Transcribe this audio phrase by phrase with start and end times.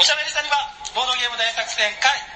[0.00, 0.56] おしゃべりさんには、
[0.94, 2.30] ボードゲーム大作戦会。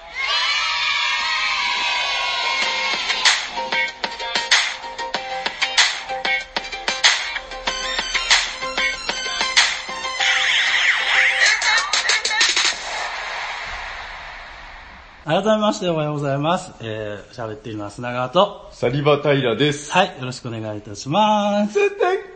[15.25, 16.73] 改めましておはようございます。
[16.83, 18.69] えー、喋っています、砂川と。
[18.73, 19.91] サリバタイラです。
[19.91, 21.79] はい、よろしくお願いいたします。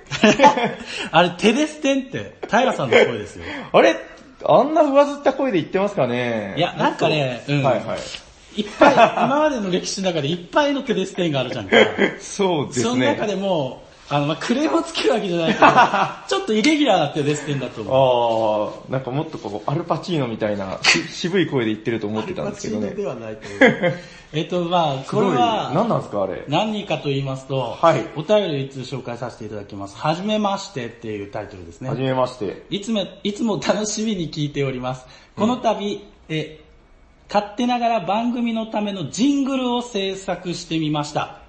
[1.12, 3.44] あれ、テレステンって、平さんの声ですよ。
[3.70, 4.07] あれ？
[4.50, 6.54] あんな上ずった声で言ってますかね？
[6.56, 7.62] いや、なんかね、うん。
[7.62, 7.98] はいはい。
[8.60, 11.76] いっぱい、今までの歴史の中でいっぱいのテレステンがあるじゃんか。
[12.18, 12.82] そうですね。
[12.84, 15.66] その中でも、あの、まあ、クレームをつけるわけじゃないけど、
[16.28, 18.84] ちょっとイレギュラーなテレステンだと思う。
[18.86, 22.90] あー、なんかもっとこう、アルパチーノみたいな、し渋い声で言ってると思ってたんですけどね。
[22.90, 23.98] ではないという。
[24.32, 25.26] えっと、まあ、これ。
[25.28, 26.44] は、何なんですかあれ？
[26.48, 29.96] 何かと言いますと、はいお便りをいつ紹介させていただきます。
[29.96, 31.96] はじめましてっていうタイトルですねは。
[31.96, 32.62] じめまして。
[32.70, 35.06] いつも、いつも楽しみに聞いております。
[35.36, 36.60] この度、え、
[37.32, 41.40] 勝手ながら番組のためのジングルを制作してみました。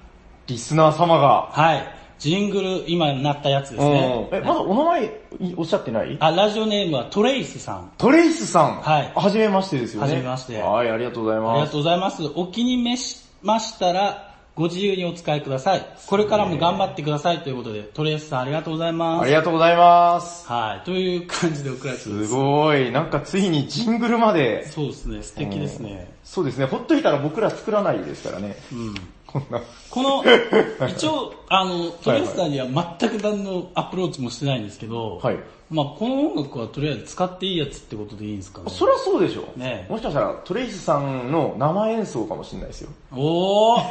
[0.47, 1.49] リスナー様が。
[1.51, 1.99] はい。
[2.19, 4.29] ジングル、今なったやつですうんね。
[4.33, 5.09] え、まだお名前い
[5.55, 6.17] おっしゃってない？
[6.19, 7.91] あ、ラジオネームはトレイスさん。
[7.97, 8.81] トレイスさん。
[8.81, 10.07] はいはじめましてですよね。
[10.07, 11.59] はじめましてはい、ありがとうございあります。
[11.65, 12.23] がとうございます。
[12.35, 15.85] お気に召しましたら、ご自由にお使いください。
[16.07, 19.23] これからも頑張ってくださいということで、トレイスさんありがとうございます。
[19.23, 20.45] ありがとうございます。
[20.51, 20.85] はい。
[20.85, 22.91] という感じで送られてますすごい。
[22.91, 24.67] なんかついにジングルまで。
[24.67, 26.11] そうですね、素敵ですね。
[26.25, 26.65] そうですね。
[26.65, 28.57] ほっといたら僕ら作らないですからね。
[28.73, 28.95] うん。
[29.31, 29.61] こんな。
[29.91, 30.23] この、
[30.89, 35.37] 一応、あの、トレースさんには全く何のアプローチもしてないんですけど、はい。
[35.69, 38.65] まあこの音楽はとりあえず使っていいやつってことでいいんですかね。
[38.69, 39.43] そりゃそうでしょ。
[39.55, 42.89] ねもしかしたらトレイスさんの生演奏かもしれないですよ。
[43.15, 43.83] おー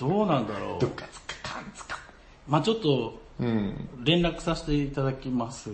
[0.00, 0.80] どうなんだろう。
[0.80, 1.98] ドッカツカカンツカ。
[2.48, 3.88] まあちょっと、うん。
[4.04, 5.70] 連絡させていただきます。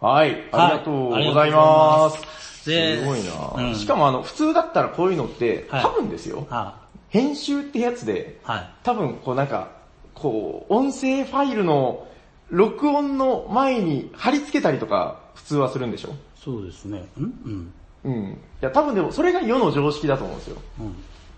[0.00, 0.32] はい。
[0.50, 1.20] ありがとうございます。
[1.20, 6.46] ありがとうございますですごいな、うんしかもあの、普通だったらこういうのって、はい多分ですよ。
[6.50, 8.50] は編集ってやつで、い。
[8.50, 8.70] はい。
[8.82, 9.68] 多分こうなんか、
[10.14, 12.06] こう、音声ファイルの
[12.50, 16.14] 録音の前に貼り付けたりとか普通はするんでしょ？
[16.36, 17.04] そうですね。
[17.18, 17.72] んうん。
[18.04, 18.24] うん。
[18.32, 20.56] いや多分でもそれが世の常識だと思うんですよ。
[20.80, 20.86] うん。
[20.86, 20.90] い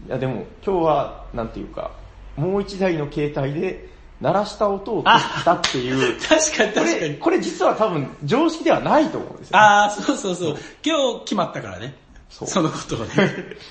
[0.08, 1.90] やでも今日は、なんていうか、
[2.36, 3.88] もう一台の携帯で
[4.20, 7.14] 鳴らした音を取ったっていう、確かにこれ、確かに。
[7.16, 9.56] これ実は多分常識ではないと思うんですよ。
[9.58, 10.56] あー、そうそうそう。
[10.84, 11.96] 今日決まったからね。
[12.30, 13.08] そうそのことをね。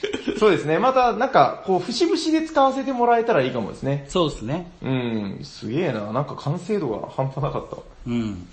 [0.39, 0.77] そうですね。
[0.79, 4.05] またなんか、こう、節々で使わせてもらえたらいいかもですね。
[4.09, 4.71] そうですね。
[4.81, 6.11] うん、すげえな。
[6.11, 7.77] なんか完成度が半端なかった。
[8.07, 8.47] うん。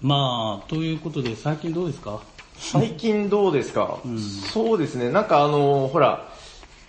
[0.00, 2.20] まあ、ということで最近どうですか？
[2.56, 5.10] 最近どうですか、んそうですね。
[5.10, 6.28] なんかあのほら、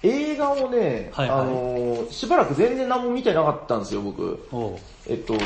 [0.03, 4.47] 映画をね、はいはいあのしばらく全然何も見てなかったんですよ、僕。
[5.07, 5.43] えっと、ずっ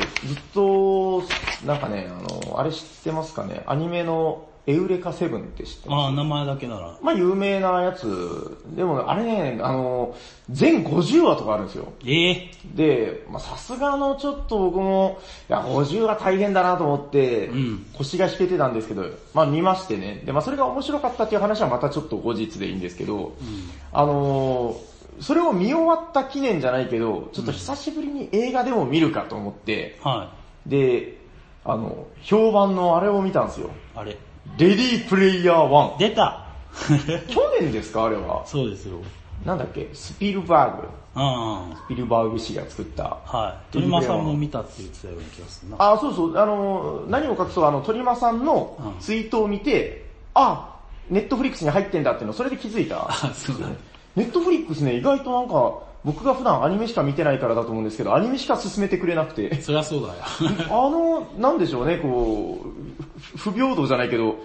[0.54, 1.24] と、
[1.66, 3.64] なんかね、あの、あれ知ってますかね？
[3.66, 6.06] アニメのエウレカセブンって知ってます？
[6.06, 6.97] ああ、名前だけなら。
[7.02, 8.58] まあ有名なやつ。
[8.75, 10.16] でもあれね、あの、
[10.50, 11.92] 全50話とかあるんですよ。
[12.06, 15.19] ええで、まあさすがのちょっと僕も、
[15.50, 20.22] いや、50は大変だなと思って、うん腰が引けてたんですけど、まあ見ましてね。
[20.25, 23.34] で、まあそれが面白かったっていう話はまたちょっと後日でいいんですけど、
[23.92, 24.90] あのー
[25.22, 30.31] それを見終わった記念じゃないけど、ちょっと久しぶりに映画でも見るかと思って、は
[30.66, 31.18] で、
[31.66, 33.68] あの、評判のあれを見たんですよ。
[33.68, 33.72] い。
[33.96, 34.18] あれ？
[34.58, 35.98] レディープレイヤー1。
[35.98, 36.46] 出た
[37.28, 38.44] 去年ですかあれは？
[38.46, 38.98] そうですよ。
[39.46, 39.90] なんだっけ？
[39.94, 40.88] スピルバーグ。
[41.16, 41.76] うん。
[41.76, 43.18] スピルバーグ氏が作った。
[43.26, 43.74] はい。
[43.74, 45.78] 鳥間さんも見たって言ってたような気がするな。
[45.80, 50.76] あ、そうそう、あの、何を隠そう、あの、鳥間さんのうんツイートを見て、あ、
[51.10, 53.08] ネットフリックスに入ってんだっていうの、それで気づいた。
[53.10, 53.78] あ、そうだね。
[54.16, 60.14] ネットフリックスね、意外となんか、僕が普段アニメしか見てないからだと思うんですけど、アニメしか進めてくれなくて、そりゃそうだよ。
[60.70, 64.35] あの、なんでしょうね、こう、ふ不平等じゃないけど、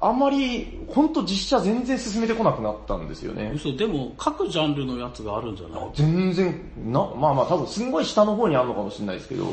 [0.00, 3.52] あんまり、ほんと実写全然進めてこなくなったんですよね。
[3.54, 9.46] 嘘、でも各ジャンルのやつがあるんじゃない全然、な、まあまあ多分すんごい下の方にあるのかもしれないですけど、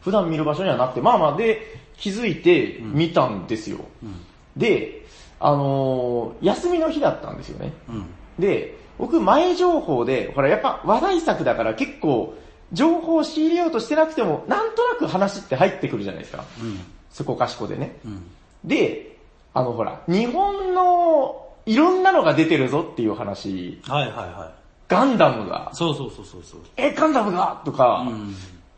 [0.00, 1.62] 普段見る場所にはなくて、まあまあで、
[1.96, 3.78] 気づいて見たんですよ。
[4.56, 5.06] で、
[5.38, 7.72] あのー休みの日だったんですよね。
[7.88, 8.06] うん。
[8.38, 12.34] で、僕前情報で、ほらやっぱ話題作だから結構、
[12.72, 16.44] 情報を仕入れようとしてなくても、なんとなく話って入ってくるじゃないですか。
[16.60, 16.80] うん。
[17.12, 17.98] そこかしこでね。
[18.04, 18.22] うん。
[18.64, 19.16] で、
[19.54, 24.52] あのほら、日本のいろんなのが出てるぞっていう話、はいはいは
[24.88, 26.60] ガンダムがい。、そうそうそうそうそう。
[26.76, 28.06] え、ガンダムがとか、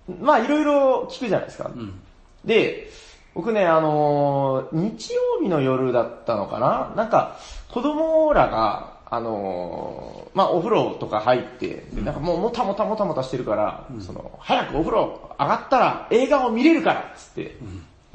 [0.09, 0.21] うん。
[0.21, 1.71] まあいろいろ聞くじゃないですか。
[1.75, 2.01] うん。
[2.45, 2.91] で、
[3.35, 7.39] 僕ね、あのー日曜日の夜だったのかななんか、
[7.69, 17.57] 子供らが、あのーまあお風呂とか入って、でなんかもうもたもたもたもたしてるから、その、早くお風呂上がったら映画を見れるからっつって、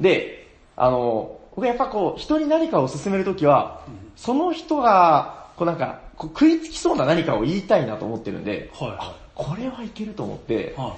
[0.00, 3.80] で、あのー僕やっぱこう、人に何かを勧めるときは、
[4.16, 10.94] その人が、こうなんか、こう食いつきそうな何かを言いたいなと思ってるんで、はいはこれはいけると思ってい。、は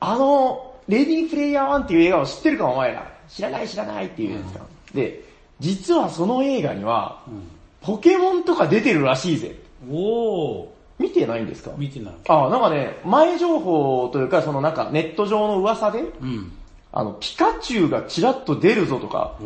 [0.00, 3.06] あの、レディープレイヤー1っていう映画を知ってるかお前ら。
[3.28, 4.64] 知らない知らないって言うんですか。
[4.92, 5.24] で、
[5.60, 7.30] 実はその映画には、い。
[7.30, 7.42] うん
[7.82, 9.56] ポケモンとか出てるらしいぜ。
[9.90, 10.66] おー、
[11.00, 11.72] 見てないんですか？
[11.76, 12.14] 見てない。
[12.28, 16.52] あ、なんかね、前情報というか、そのなんかネット上の噂で、うん。
[16.92, 19.38] あの、ピカチュウがチラッと出るぞとか、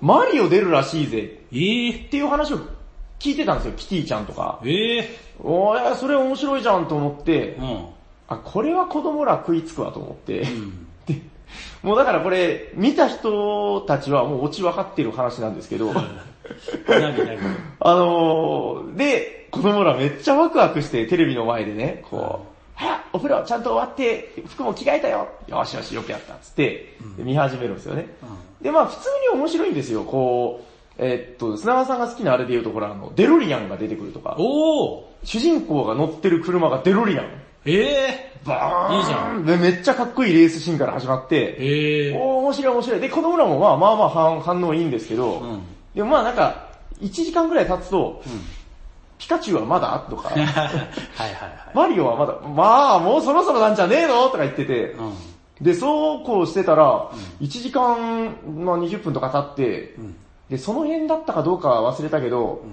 [0.00, 1.40] マリオ出るらしいぜ。
[1.50, 2.58] えー、っていう話を
[3.18, 4.60] 聞いてたんですよ、キティちゃんとか。
[4.64, 7.56] えおー、それ面白いじゃんと思って。
[7.56, 7.86] ー、、うん。
[8.28, 10.86] あ、これは子供ら食いつくわと思って、うん。
[11.06, 11.20] で、
[11.82, 15.90] もうだからこれ、見た人たちはもうオチ分かってる話なんですけど、
[17.80, 22.53] あのー、で、子供らめっちゃワクワクしてテレビの前でね、こう、早
[22.92, 25.28] っお風呂ちゃんと終わって、服も着替えたよ。
[25.46, 28.06] よしよしよくやったっつって、で見始めるんですよね。
[28.60, 37.26] で、まあ普通に面白いんですよ、こう、えっと、砂川さんが好きなあれで言うところあの、デロリアンが出てくるとか、おー、主人公が乗ってる車がデロリアン。
[37.66, 38.98] えバーン。
[38.98, 39.46] いいじゃん。
[39.46, 43.00] で、めっちゃかっこいいレースシーンから始まっー、て、えー、おー、面白い面白い。
[43.00, 45.62] で、子供らもまあまあまあ反反応いいんですけど、うん。
[45.94, 46.68] でもまあなんか、
[47.00, 48.22] 1時間ぐらい経つと、
[49.24, 51.52] ピカチュウはまだとか、 はいはいはい。
[51.72, 55.14] マリオはまだ、まあもうそろそろなんじゃねえのとか言ってて、うん。
[55.62, 57.10] で、そうこうしてたら、
[57.40, 60.16] 1時間、まあ20分とか経って、うん。
[60.50, 62.64] で、その辺だったかどうかは忘れたけど、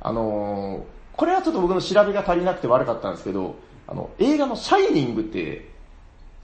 [0.00, 0.82] あのー、
[1.16, 3.54] これはちょっと僕の調べが足りなくて悪かったんですけど、
[3.86, 5.69] あの、映画のシャイニングって、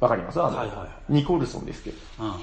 [0.01, 0.43] わかります？
[0.43, 1.97] あの、はいはいはいニコルソンですけど。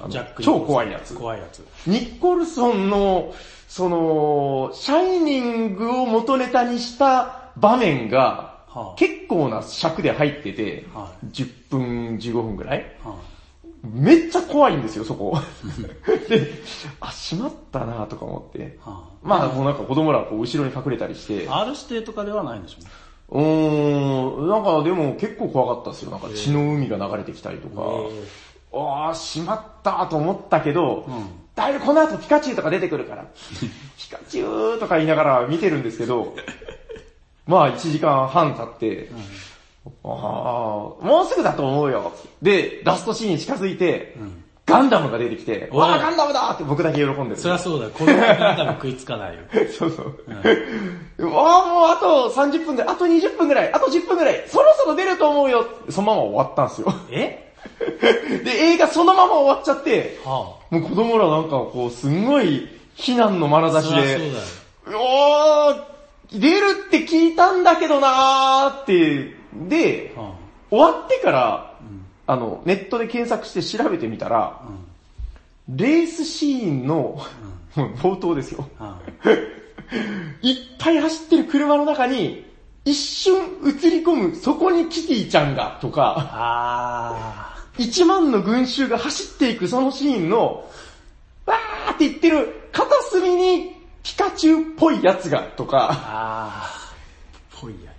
[0.05, 0.09] うん。
[0.11, 1.15] ジャック超怖いやつ。
[1.15, 1.63] 怖いやつ。
[1.85, 3.33] ニコルソンの、
[3.67, 13.15] その、シャイニングを元ネタにした場面が、はあ結構な尺で入ってて、は10分、15分ぐらいは
[13.83, 15.38] めっちゃ怖いんですよ、そこ。
[16.29, 16.50] で、
[17.01, 18.79] あ、しまったなとか思って。
[19.21, 26.12] まあ、もうなんか子供らこう後ろに隠れたりして、あ、R 指定とかではないんでしょうーん、なんかでも結構怖かったですよ。
[26.12, 27.81] なんか血の海が流れてきたりとか、
[28.12, 28.44] え
[28.74, 31.44] ああ、しまったと思ったけど、うん。
[31.56, 33.25] だいぶこの後ピカチュウとか出てくるから、
[33.97, 36.35] ピカチュウとか言いながら見てるんですけど、
[37.45, 39.09] まあ1時間半経って、
[39.86, 40.09] ああ、
[41.06, 42.13] もうすぐだと思うよ。
[42.41, 47.38] で、ラストシーンに近づいて、んガンダムが出てきて、わあ、ガンダムだって僕だけ喜んでる。
[47.38, 47.92] そりゃそうだよ。
[47.92, 49.42] 子供が多分食いつかないよ。
[49.77, 50.15] そうそう。
[51.18, 55.65] うわあ、もうあと30分ぐらい、あと20分ぐらい、あと10分ぐらい、そろそろ出ると思うよ。
[55.89, 56.94] そのまま終わったんですよ。
[57.12, 57.51] え？
[58.44, 60.31] で、映画そのまま終わっちゃって、は
[60.69, 63.71] もう子供らなんかこう、すんごい、非難の眼あ。
[63.71, 65.00] 差しそりゃそうで、だよ。
[65.01, 70.31] おー、出るって聞いたんだけどなーって、で、は
[70.69, 71.72] 終わってから、
[72.27, 72.35] あ。
[72.35, 74.61] の、ネットで検索して調べてみたら、
[75.67, 75.77] うん。
[75.77, 77.23] レースシーンの、も
[77.77, 78.67] う 冒頭ですよ。
[78.77, 78.97] は
[80.41, 82.45] いっぱい走ってる車の中に、
[82.85, 83.35] 一瞬
[83.65, 90.69] 映り込む、そこにキティちゃんが、とか、あ1万の群衆が走っていくそのシーンの、
[91.45, 95.67] わーって言ってる片隅にピカチュウっぽいやつが、とー。
[95.67, 96.69] か。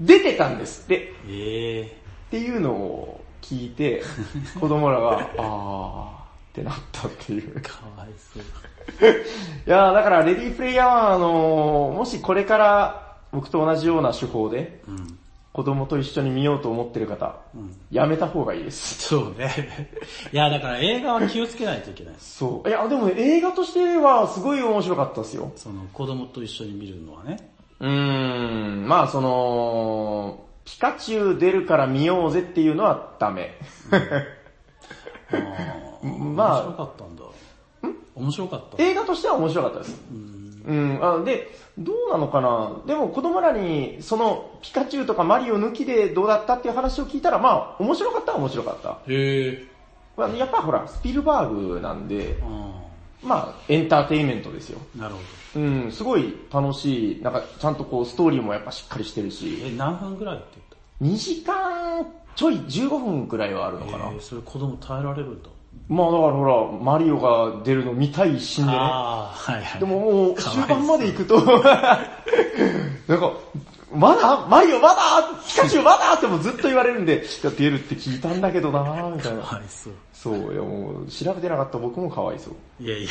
[0.01, 1.15] 出てたんですって。
[1.29, 1.97] え
[2.27, 3.14] っていうのを
[3.45, 4.03] 聞いて、
[4.59, 7.63] 子供らが、あーってなったっていうー。。
[7.63, 8.43] かわいそう。
[9.67, 15.19] いやーだからレディープレイヤーはあのーもしこれから僕と同じような手法でうん。
[15.53, 17.77] 子供と一緒に見ようと思ってる方、うん。
[17.93, 19.01] やめた方がいいです。
[19.09, 19.87] そうね。
[20.33, 22.15] いや、だから映画は気をつけないといけない。
[22.19, 22.69] そう。
[22.69, 25.53] いや、でも映画としてはすごい面白かったですよ。
[25.55, 27.53] その子供と一緒に見るのはね。
[27.79, 33.59] うーん、まあその、ピカチュウ出るから見ようぜっていうのはダメ。
[33.91, 37.23] あーまあ面白かったんだ。
[38.15, 38.83] 面白かった。
[38.83, 40.01] 映画としては面白かったです。
[40.67, 42.83] うん、あで、どうなのかな？
[42.87, 48.99] でも子供らに、その、ピカチュウとかマリオ抜きでどうだったっていう話を聞いたら、まあ、面白かったは面白かった。
[49.07, 49.65] へえ。
[50.17, 52.84] まあやっぱほら、スピルバーグなんで、あ
[53.25, 54.79] まあ、エンターテインメントですよ。
[54.97, 55.21] ーなるほ
[55.57, 59.31] うん、すごい楽しい、なんか、ちゃんとこう、ストーリーもやっぱしっかりしてるど。
[59.31, 60.47] し、え、何分ぐらいって
[61.01, 64.05] 言っ2時間ちょい15分くらいはあるのかな。
[64.07, 65.49] たえー、それ子供耐えられるんだ。
[65.89, 68.79] まあだからほら、マリオが出るの見たい一心でね。
[68.79, 69.81] ああ、はいはい。
[69.81, 71.63] でももう終盤まで行くと、 なん
[73.21, 73.33] か、
[73.95, 78.81] まだマリオまだピカチュウまだってもうずっと言われるんで、いや出るって聞いたんだけどな
[79.15, 79.43] みたいな。
[79.43, 79.93] かわいそう。
[80.13, 82.55] そう、いやもう調べてなかった僕もかわいそう。
[82.83, 83.09] いやいや。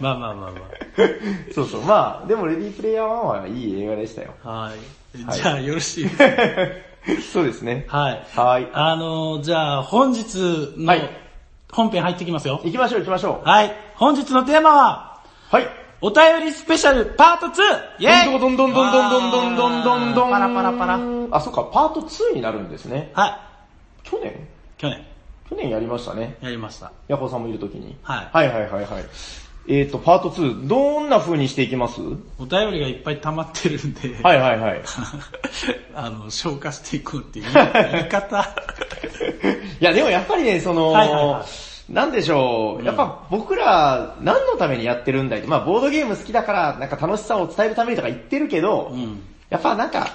[0.00, 0.58] まあまあまあま
[1.54, 4.34] そうそう、まあ、でもレディープレイヤー1はいい映画でしたよ。
[4.44, 4.48] あ。
[4.50, 5.24] はい。
[5.24, 6.24] はいじゃあよろしいですか？
[7.32, 7.84] そうですね。
[7.88, 8.26] はい。
[8.34, 8.68] はい。
[8.72, 10.34] あのー、じゃあ本日
[10.76, 11.10] のはい
[11.70, 12.60] 本編入ってきますよ。
[12.64, 13.48] 行きましょう行きましょう。
[13.48, 13.72] はい。
[13.96, 15.20] 本日のテーマは、
[15.50, 15.68] はい。
[16.04, 17.52] お便りスペシャルパート 2!
[18.00, 20.30] イェイどんどんどんどんどんどんどんどんどん。
[20.30, 21.00] パラパラパラ。
[21.30, 23.10] あ、そっか、パート2になるんですね。
[23.14, 24.06] はい。
[24.06, 24.46] 去年
[24.76, 25.02] 去年、
[25.48, 26.36] 去年やりましたね。
[26.42, 26.92] やりました。
[27.08, 27.96] ヤコさんもいるときに。
[28.02, 29.04] はいはいはいはいはい。
[29.66, 32.02] えっ、と、パート2、どんな風にしていきます
[32.38, 34.82] お便りがいっぱい溜まってるんで、はいはいはい。
[35.96, 38.46] あの、消化していこうっていう言い方。
[39.80, 41.46] いやでもやっぱりね、その、はいはいは
[41.88, 45.40] なんでしょう、やっぱ僕ら何のためにやってるんだい？
[45.40, 49.22] って、まあボードゲーム好きだからなんか楽しさを伝えるためにとか言ってるけど、うん。
[49.50, 50.14] やっぱなんか、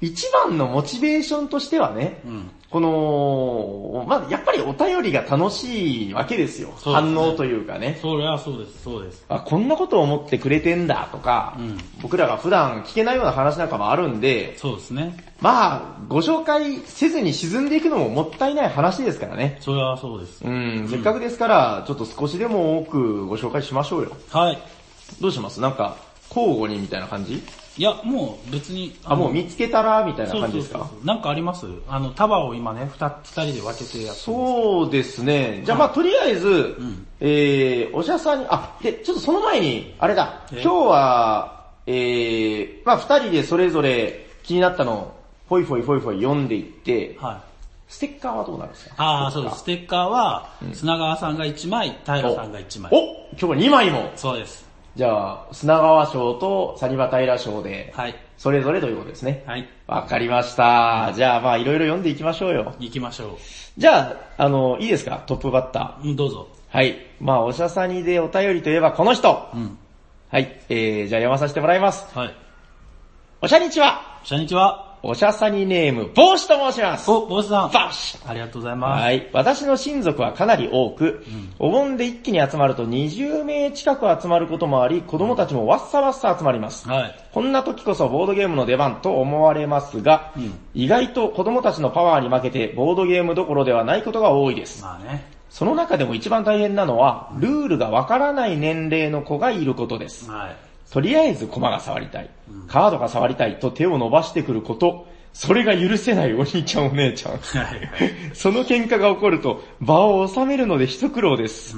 [0.00, 2.50] 一番のモチベーションとしてはね、うん。
[2.70, 6.74] この、まあやっぱりお便りが楽しいわけですよ。
[6.76, 7.98] すね反応というかね。
[8.02, 9.24] それはそうです、そうです。
[9.30, 15.16] あ、こんなことを思ってくれてんだとか、うん僕らが普段聞けないような話なんかもあるんで、そうですね。
[15.40, 19.56] まあ、ご紹介せずに沈んでいくのももったいない話ですからね。
[19.60, 20.44] それはそうです。
[20.44, 24.12] うん、せっかくですから、ちょっと少しでも多くご紹介しましょうよ。
[24.30, 24.58] はい。
[25.20, 25.60] どうします？
[25.60, 25.96] なんか、
[26.28, 27.42] 交互にみたいな感じ？
[27.78, 28.98] いや、もう別に。
[29.04, 30.90] あ、もう見つけたらみたいな感じですか？
[31.04, 31.66] なんかあります？
[31.88, 35.62] あの、束を今ね、二二人で分けてやってそうですね。
[35.64, 40.60] じゃあまあとりあえず、んえー、おしゃさんに、あ、で、ちょっとその前に、あれだ、え？
[40.60, 45.14] 今日は、えー、まあ二人でそれぞれ気になったのを、
[45.48, 47.36] ほいほいほいほい読んでいって、はい。
[47.90, 48.94] ステッカーはどうなるんですか？
[48.98, 49.60] ああ、そうです。
[49.60, 52.92] ステッカーは、砂川さんが1枚、平さんが1枚。
[52.92, 52.98] お
[53.32, 54.67] 今日は2枚もそうです。
[54.98, 58.16] じゃあ、砂川賞とサニバタイラ賞で、はい。
[58.36, 59.44] それぞれということですね。
[59.46, 59.68] はい。
[59.86, 61.12] わかりました。
[61.14, 62.74] じゃあまあいろいろ読んでいきましょうよ。
[62.80, 63.38] 行きましょ
[63.76, 65.22] じゃあ、あの、いいですか？
[65.24, 66.04] トップバッター。
[66.04, 66.08] う。
[66.08, 66.48] うん、どうぞ。
[66.70, 66.96] はい。
[67.20, 69.48] まあおしゃさにでお便りといえばこの人。
[69.54, 69.78] うん。
[70.30, 70.60] はい。
[70.68, 72.18] えー、じゃあ読まさせてもらいます。
[72.18, 72.34] はい。
[73.40, 74.20] おしゃにちは。
[74.28, 74.87] こんにちは。
[75.02, 77.10] おしゃさにネーム、帽子と申します。
[77.10, 77.70] お、坊主さん。
[77.70, 79.02] 帽子ありがとうございます。
[79.02, 79.30] はい。
[79.32, 81.24] 私の親族はかなり多く、
[81.58, 86.88] お盆で一気に集まると20名近く集まることもあり、子供たちもわっさわっさ集まります。
[86.88, 87.14] はい。
[87.32, 94.82] こんな時こそボードゲームの出番と思われますが、うん意外と子供たちのパワーに負けてボードゲームどころではないことが多いです。
[94.82, 95.38] まあね。
[95.50, 100.30] その中でも一番大変なのは、ルールがわからない年齢の子がいることです。
[100.30, 100.67] はい。
[100.90, 102.30] とりあえず駒が触りたい、
[102.66, 107.32] カードが触りたいと手を伸ばしてくること、それが許せないお兄ちゃんお姉ちゃん。
[107.32, 107.40] はい。
[108.34, 111.76] その喧嘩が起こると場を収めるので一苦労です。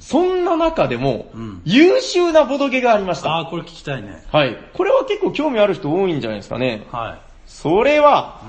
[0.00, 3.30] そんな中でもうん、優秀なボドゲがありました。
[3.30, 4.24] ああ、これ聞きたいね。
[4.32, 4.56] はい。
[4.74, 6.86] これは結構興味ある人多いんじゃないですかね。
[6.90, 7.18] はい。
[7.46, 8.40] それは、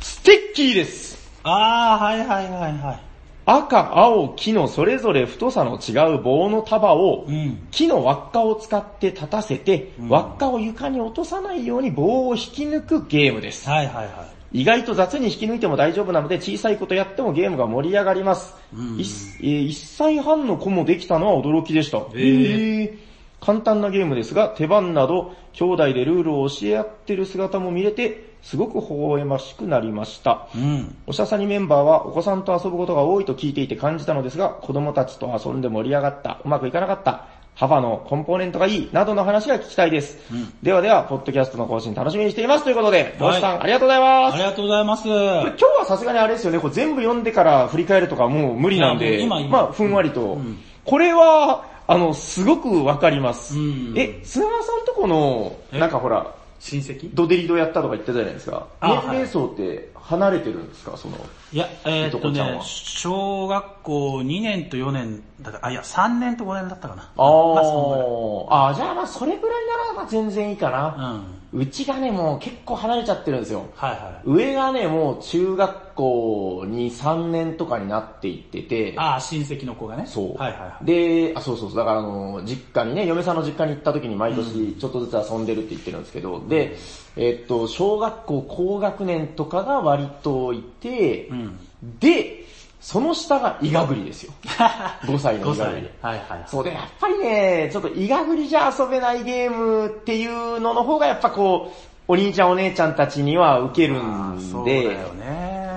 [0.00, 1.16] ステッキーです。
[1.42, 3.11] ああ、はいはいはいはい。
[3.44, 7.66] 赤、青、木のそれぞれ太さの違う棒の束を、うん。
[7.70, 13.68] 木の輪っかを使って立たせて、うん輪っかを床に落とさないように棒を引き抜くゲームです。
[13.68, 14.60] はいはいはい。
[14.60, 18.54] 意外と雑に引き抜いても大丈夫なので小さいことやってもゲームが盛り上がります。
[18.76, 21.98] うん一えー1歳半の子もできたのは驚きでした。
[21.98, 30.48] へーへー簡単なゲームですが、手番など兄弟でルールを教え合ってる姿も見れて、すごく微笑ましくなりました。
[30.54, 30.94] うん。
[31.06, 40.18] おしゃさにメンバーはお子さんと遊ぶことが多いと聞いていて感じたのですが、子供たちと遊んで盛り上がった、うまくいかなかった、幅のコンポーネントがいい、などの話が聞きたいです。
[40.32, 44.42] うんではでは、ポッドキャストの更新楽しみにしていますということで、ボスさん、はいありがとうございますあり。
[44.44, 45.02] がとうございます。
[45.04, 50.20] これ今日はさすがにあれですよね、これ全部読んでから振り返るとかもう無理なんいで、今今まあ、ふんわりと。
[50.20, 53.56] うんこれは、あの、すごくわかります。
[53.56, 55.78] うんえ、砂川さんとこの、え？
[55.78, 56.26] なんかほら、
[56.62, 57.10] 親戚？
[57.12, 58.68] ドデリドやったとか言ってたじゃないですか。
[58.80, 61.16] あ年齢層って離れてるんですか、その。
[61.52, 67.02] いや、えーっとね小学校2年と4年だった、あ、いや、3年と5年だったかな。
[67.02, 71.22] あまあ、あーじゃあまあそれぐらいならまあ全然いいかな。
[71.52, 71.60] うん。
[71.60, 73.66] うちがね、もう結構離れちゃってるんですよ。
[73.74, 74.22] はいはい。
[74.24, 80.06] 上がね、もう中学校に3年とかになっていってて、ああ、親戚の子がね。
[80.06, 80.38] そう。
[80.38, 80.84] はいはいはい。
[80.86, 86.74] で、あ、そうそうそう、だからあの、実家にね、嫁さんの実家に行った時に毎年ちょっとずつ遊んでるって言ってるんですけど、で、
[87.16, 91.58] えっと、小学校高学年とかが割といて、うん。
[92.00, 92.42] で、
[92.80, 94.32] その下がイガグリですよ。
[95.04, 95.90] 5歳の5歳イガグリ。。
[96.00, 96.44] はいはい。
[96.46, 104.96] そうで、やっぱりね、ちょっとイガグリじゃ遊べないゲームっていうのの方がやっぱこう、お兄ちゃんお姉ちゃんたちには受けるんで。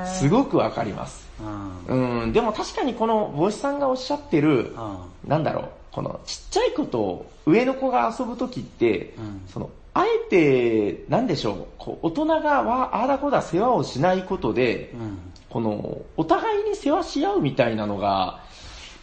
[0.07, 1.25] すごくわかります。
[1.87, 2.21] うん。
[2.23, 4.73] うん、でも確かにこの帽子さんがおっしゃってる、
[5.23, 5.29] うん。
[5.29, 15.17] なんだろう、このちっちゃい子と上の子が遊ぶときって、うんその、あえて、なんでしょう、こう大人がわああだこだ世話をしないことで、うん。
[15.49, 18.43] この、お互いに世話し合うみたいなのが、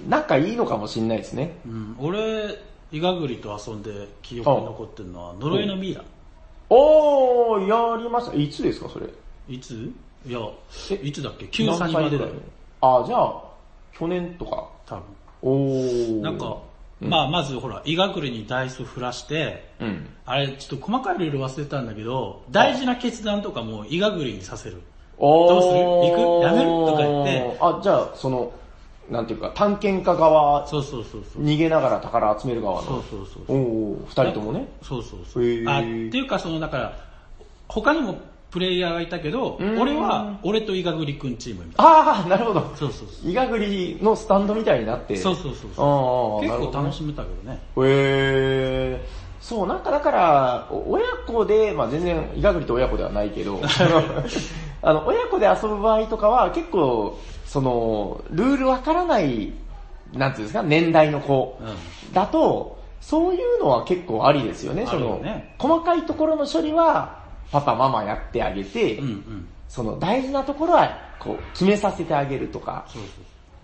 [0.06, 1.56] なんかいいのかもしれないですね。
[1.66, 1.96] うん。
[1.98, 2.58] 俺、
[2.92, 6.04] イガグリと遊んで記憶に残ってるのは、呪いのミイラ。
[6.68, 8.36] おー、やりました。
[8.36, 9.06] いつですか、それ？
[9.48, 9.90] いつ？
[10.26, 10.40] いや
[10.90, 12.32] え、いつだっけ ?9 歳までだよ。
[12.82, 13.42] あ、じゃあ、
[13.94, 14.68] 去年とか。
[14.84, 15.04] 多分。
[15.40, 16.20] おー。
[16.20, 16.58] なんか、
[17.08, 20.08] まあまずほら、イガグリにダイス振らして、うん。
[20.24, 24.82] あれちょっと細かいルール忘れたんだけど、大事な決断とかもイガグリにさせる。
[25.18, 25.74] おどうする？
[25.74, 26.44] 行く？
[26.44, 26.70] やめる？
[26.70, 27.58] とか言って。
[27.60, 28.52] あ、じゃあ、その、
[29.10, 31.44] なんていうか、探検家側、そうそうそうそう。
[31.44, 32.88] 逃げながら宝集める側の？
[32.88, 33.56] そうそうそう。
[33.56, 34.68] おー、二人ともね。
[34.82, 35.68] そうそうそう。
[35.68, 36.98] あ、っていうかその、だから、
[37.68, 38.18] 他にも
[38.52, 42.10] プレイヤーがいたけど、ん俺は、俺とイガグリ君チームみたいな。
[42.10, 42.60] あー、なるほど。
[42.76, 43.30] そうそうそう。
[43.30, 45.16] イガグリのスタンドみたいになって。
[45.16, 46.44] そうそうそうあそう。
[46.46, 47.62] ー結構楽ししめたけどね。
[47.78, 49.22] へー。
[49.40, 53.58] そう、なんかだから、お親子で、まあ全然、イガグリと親子ではないけど、
[54.82, 59.54] あの、親子で遊ぶ場合とかは結構、その、ルールわからない、
[60.12, 61.64] なんていうんですか、年代の子う
[62.10, 62.12] ん。
[62.12, 64.84] だと、そういうのは結構ありですよね。
[64.86, 65.20] あその、
[65.58, 69.48] 細かいところの処理は、パパ、ママやってあげて、うんうん。
[69.68, 73.02] その大事なところは、こう、決めさせてあげるとか、そう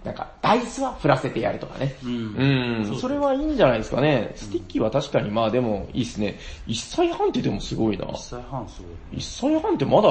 [0.05, 1.97] なんか、ダイスは振らせてやるとかね。
[2.01, 2.11] そう。
[2.11, 2.77] うん。
[2.79, 4.33] うん、そうそれはいいんじゃないですかね。
[4.37, 6.39] スティッキーは確かにまあでもいいっすね。
[6.67, 8.07] 1歳半ってでもすごいな。
[8.13, 9.21] 実際半すごい。
[9.21, 10.09] 1歳半ってまだ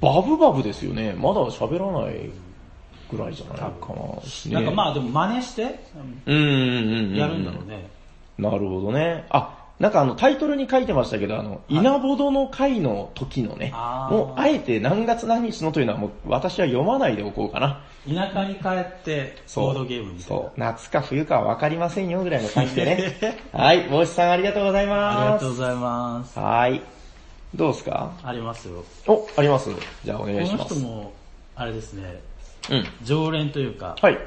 [0.00, 1.14] バブバブですよね。
[1.14, 2.30] まだ喋らない
[3.10, 4.52] ぐらいじゃないかな。
[4.52, 5.80] なんかまあ、あでも真似して、
[6.26, 7.16] うんうんうんうん。
[7.16, 7.88] やるんだろうね。
[8.36, 9.24] なるほどね。
[9.30, 17.80] あ、なんかあのタイトルに書いてましたけど、あの、稲穂戸の会の時のね、あーもうあえて何月何日のというのはもう私は読まないでおこうかな。
[18.06, 20.42] 田舎に帰って、ボードゲームみたいな。
[20.42, 20.60] そう。
[20.60, 23.38] 夏か冬かは分かりませんよぐらいの感じでね。
[23.52, 25.32] はい、帽子さんありがとうございあります。
[25.32, 26.38] がとうございます。
[26.38, 26.82] はい。
[27.54, 28.12] どうですか？
[28.22, 28.84] ありますよ。
[29.08, 29.70] お、あります
[30.04, 30.74] じゃあお願いしこます。
[30.74, 31.12] の人も、
[31.56, 32.20] あれですね、
[32.70, 32.86] うん。
[33.02, 34.18] 常連というか、はい。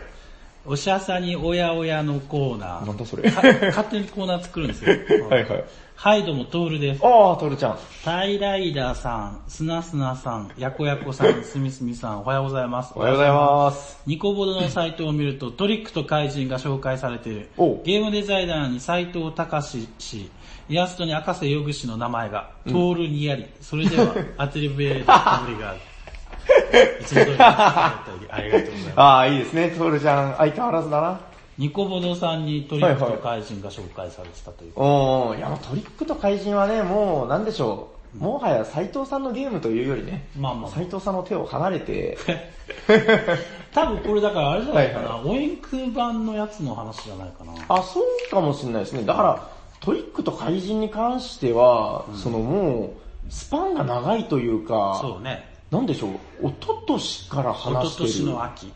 [0.69, 2.85] おしゃさにおやおやのコーナー。
[2.85, 3.31] なんだそれ。
[3.31, 4.91] か勝手にコーナー作るんですよ。
[5.29, 5.63] はいはい。
[5.95, 7.01] ハイドもトールです。
[7.03, 7.77] あー、トルちゃん。
[8.03, 12.91] タイライダーさん、スナスナさん、ヤコヤコさん、スミスミさん、おはようございます。
[12.95, 13.99] おはようございます。
[14.05, 17.49] ニコボドのサイトを見るとトリックと怪人が紹介されている。
[17.83, 20.29] ゲームデザイナーに斎藤隆氏、
[20.69, 25.79] イラストに赤瀬ヨグ氏の名前が、トールにやり、それでは アテリベータぶりがある。
[27.01, 28.93] いつも通りありがとうございます。
[28.95, 29.69] あー、いいですね。
[29.77, 31.19] トルちゃん、相変わらずだな。
[31.57, 34.73] ニコボドさんにトリックと怪人が紹介されてたという。
[34.75, 37.97] おー、いやもうトリックと怪人はね、もうなんでしょう。
[38.17, 42.17] もはや斎藤さんのゲームというよりね、まあまあ斎藤さんの手を離れて、
[43.73, 47.53] 多分これだからあれじゃないかな、はオインク版のやつの話じゃないかな。
[47.67, 49.03] あ、そうかもしれないですね。
[49.03, 49.47] だから、
[49.79, 52.93] トリックと怪人に関しては、そのも
[53.27, 55.56] う、スパンが長いというか、そうね。
[55.71, 56.07] なんでしょ
[56.41, 58.09] う、一昨年から一話してる。
[58.09, 58.73] 昨年の秋、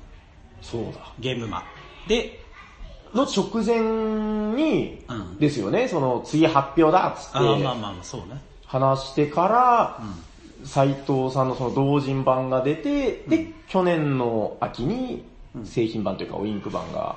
[0.61, 1.13] そうだ。
[1.19, 1.63] ゲームマ。
[2.07, 2.41] で、
[3.13, 3.81] の直前
[4.55, 8.41] に、うんですよね、その次発表だっつってあーまあまあまあ、そうね。
[8.65, 9.99] 話してから、
[10.65, 15.25] 斎藤さんのその同人版が出て、で、去年の秋に
[15.63, 17.15] 製品版というかオインク版が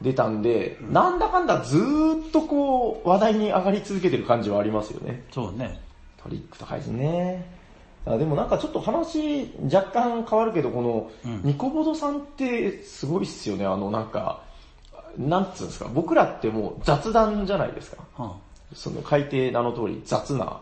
[0.00, 5.24] 出たんで、なんだかんだずーっとこう話題に上がり続けてる感じはありますよね。
[5.30, 5.80] そうね。
[6.22, 7.61] トリックと怪人ね。
[8.04, 13.64] あでもなんかちょっと話若干変わるけど、このうんニコボドさんってすごいっすよね。
[13.64, 14.42] あのなんか、
[15.16, 18.02] なんつうんですか、僕らってもう雑談じゃないですか。
[18.18, 18.30] うん。
[18.74, 20.60] その書いて名の通り雑な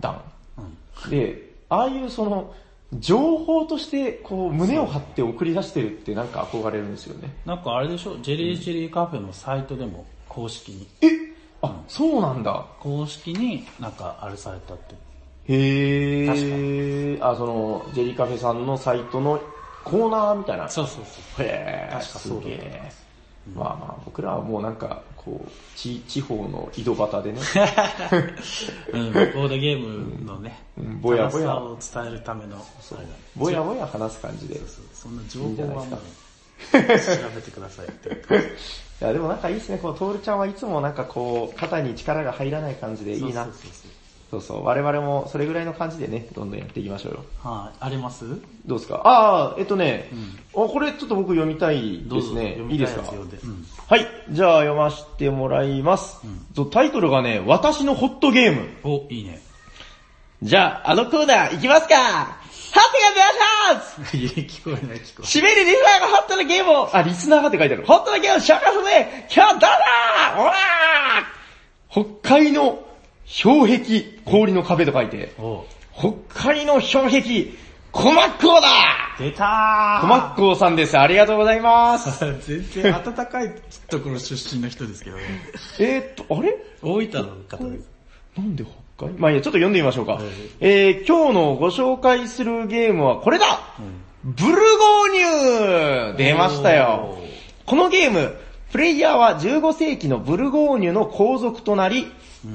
[0.00, 0.22] 談。
[0.58, 1.10] うん。
[1.10, 2.54] で、ああいうその、
[3.00, 7.34] 情報としてこう胸を張って送り出してるってなんか憧れるんですよね。
[7.44, 11.08] なんかあれでしょ、ジェリージェリーカフェのサイトでも公式に、え？
[11.60, 12.66] あ、そうなんだ。
[12.78, 14.94] 公式になんかあれされたって。
[15.48, 17.24] へー。
[17.24, 19.40] あ、その、ジェリーカフェさんのサイトの
[19.84, 20.68] コーナーみたいな。
[20.68, 21.46] そうそうそう。
[21.46, 23.04] へー、確かそうだす。
[23.54, 27.40] まあまあ、僕らはもうなんか、こう、地、地方の井戸端でね、
[28.92, 32.60] うん、ボードゲームのね、うんぼやぼやを伝えるための、あ
[33.00, 34.54] れだぼやぼや話す感じで。
[34.54, 34.60] い
[34.94, 35.98] そんな情いいんじゃ報はもう、
[36.72, 36.78] 調
[37.34, 38.10] べてくださいって。
[39.00, 43.52] や、でもなんかいいですね、このトールちゃんはいつもなんかこう、肩に力が入らない感じでいいなそう。
[43.52, 43.90] そうそうそう
[44.34, 47.24] そうそう、我々もそれぐらいの感じでね、どんどんやっていきましょうよ。
[47.42, 48.24] はい、あります？
[48.66, 48.96] どうですか？
[49.04, 50.10] ああ、えっとね、
[50.52, 52.58] あ、これちょっと僕読みたいですね。
[52.70, 53.60] いいですか読みたやつ読ん。
[53.62, 56.20] ではい、じゃあ読ませてもらいます。
[56.54, 58.62] とタイトルがね、私のホットゲーム。
[58.84, 58.92] うん。
[58.92, 59.40] お、いいね。
[60.42, 61.94] じゃあ、あのコーナー行きますか？
[61.96, 66.72] ハッピーが出ましますいや、聞こえない聞こ締めるリスナーがホットなゲーム。
[66.72, 67.86] を、あ、リスナーがって書いてある。
[67.86, 69.68] ホットなゲームを紹介するね今日どうだ
[70.38, 72.20] おらー!
[72.20, 72.84] 北海の
[73.26, 75.32] 氷壁、氷の壁と書いて、
[75.96, 76.12] 北
[76.52, 77.46] 海の氷壁、
[77.90, 78.68] コマッコーだ
[79.18, 80.98] 出たーコマッコーさんです。
[80.98, 82.24] ありがとうございます。
[82.46, 83.54] 全然暖かい
[83.88, 85.22] ところ出身の人ですけどね。
[85.78, 86.56] えーっと、あれ？
[86.82, 87.88] 大分の方です。
[88.36, 88.64] なんで
[88.98, 89.18] 北海？
[89.18, 90.14] まあいいや、ちょっと読んでみましょうか。
[90.14, 90.22] はい
[90.60, 93.60] えー、今日のご紹介するゲームはこれだ、
[94.24, 97.16] ブルゴーニュ出ましたよ。
[97.64, 98.34] このゲーム、
[98.72, 102.10] プレイヤーは15世紀のブルゴーニュの皇族となり、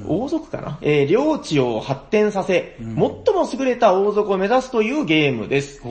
[0.08, 0.78] 王族かな？
[0.82, 3.20] えー領地を発展させ、最も
[3.52, 5.82] 優れた王族を目指すというゲームです。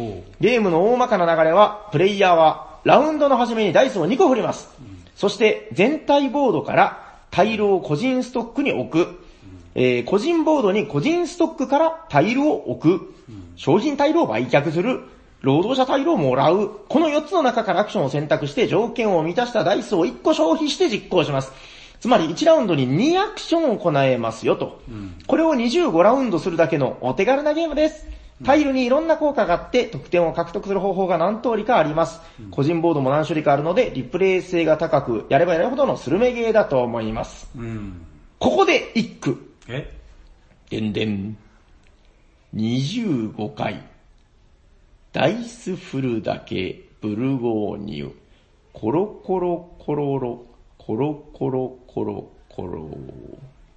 [0.41, 4.69] ゲームの大まかな流れは、プレイヤーはラウンドの初めにダイスを2個振ります。
[5.17, 9.21] そして全体ボードからタイルを個人ストックに置く。
[9.75, 13.15] えー個人ボードに個人ストックからタイルを置く。
[13.57, 15.01] 商品タイルを売却する。
[15.41, 16.81] 労働者タイルをもらう。
[16.89, 21.53] この4つの中からアクションを選択して条件を満たしたダイスを1個消費して実行します。
[22.01, 24.81] つまり1ラウンドに2アクションを行えますよと。
[25.27, 28.07] これを25ラウンドするだけのお手軽なゲームです。
[28.45, 32.21] タイルにいろんな効果があって、得点を獲得する方法が何通りかあります。
[32.53, 37.51] 個人ボードも何種類かあるので、リプレイ性が高く、やればやるほどのスルメゲーだと思います。
[37.57, 38.07] うん。
[38.39, 39.51] ここで一句。
[39.67, 39.93] え？
[40.71, 41.37] でんでん。
[42.55, 43.83] 25回。
[45.13, 48.13] ダイス振るだけ、ブルゴーニュ。
[48.73, 50.45] コロコロコロロ、
[50.79, 52.89] コロコロコロコロ。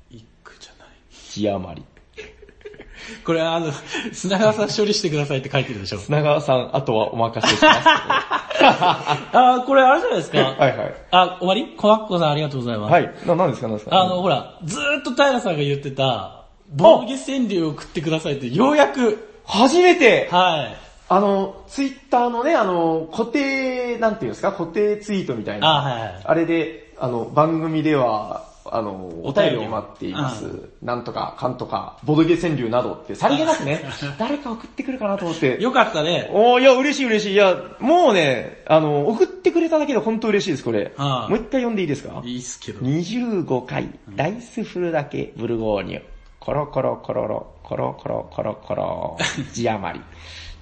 [0.10, 0.88] 一句じゃない。
[1.32, 1.84] 字余り。
[3.26, 3.72] これあの、
[4.14, 5.98] 砂川さん処理してくださいって書いてるでしょ。
[5.98, 7.88] 砂川さん、あとはお任せします。
[8.64, 10.38] あー、これあれじゃないですか。
[10.40, 10.94] はいはい。
[11.12, 11.76] あ、終わり？
[11.76, 12.92] コマッコさんありがとうございます。
[12.92, 13.12] はい。
[13.26, 14.00] な、何ですか何ですか？
[14.00, 20.78] あの、ほら、ずーっと平さんが言ってた、ボーゲ川柳を送ってくださいって、ようやく、初めてはい。
[21.10, 25.68] あの、ツイッターのね、あの、固定、なんていうんですか、固定ツイートみたいな。
[25.80, 30.46] あはいはいあれで、あの、番組では、あの、お便りを待っています。
[30.46, 33.84] うなんとか、かんとか、ボドゲ川柳などって、さりげなくね、
[34.20, 35.60] 誰か送ってくるかなと思って。
[35.60, 36.30] よかったね。
[36.32, 37.34] おーいや、嬉しい嬉しい。
[37.34, 40.94] いや、もうね、あの、送ってくれただけで本当嬉しいです、これ。
[40.96, 42.22] はいもう一回読んでいいですか？
[42.24, 42.86] いいっすけど。
[42.86, 46.02] 25回、ダイス振るだけ、ブルゴーニュ。
[46.40, 49.18] コロコロコロロ、コロコロコロコロ、
[49.54, 50.00] 字余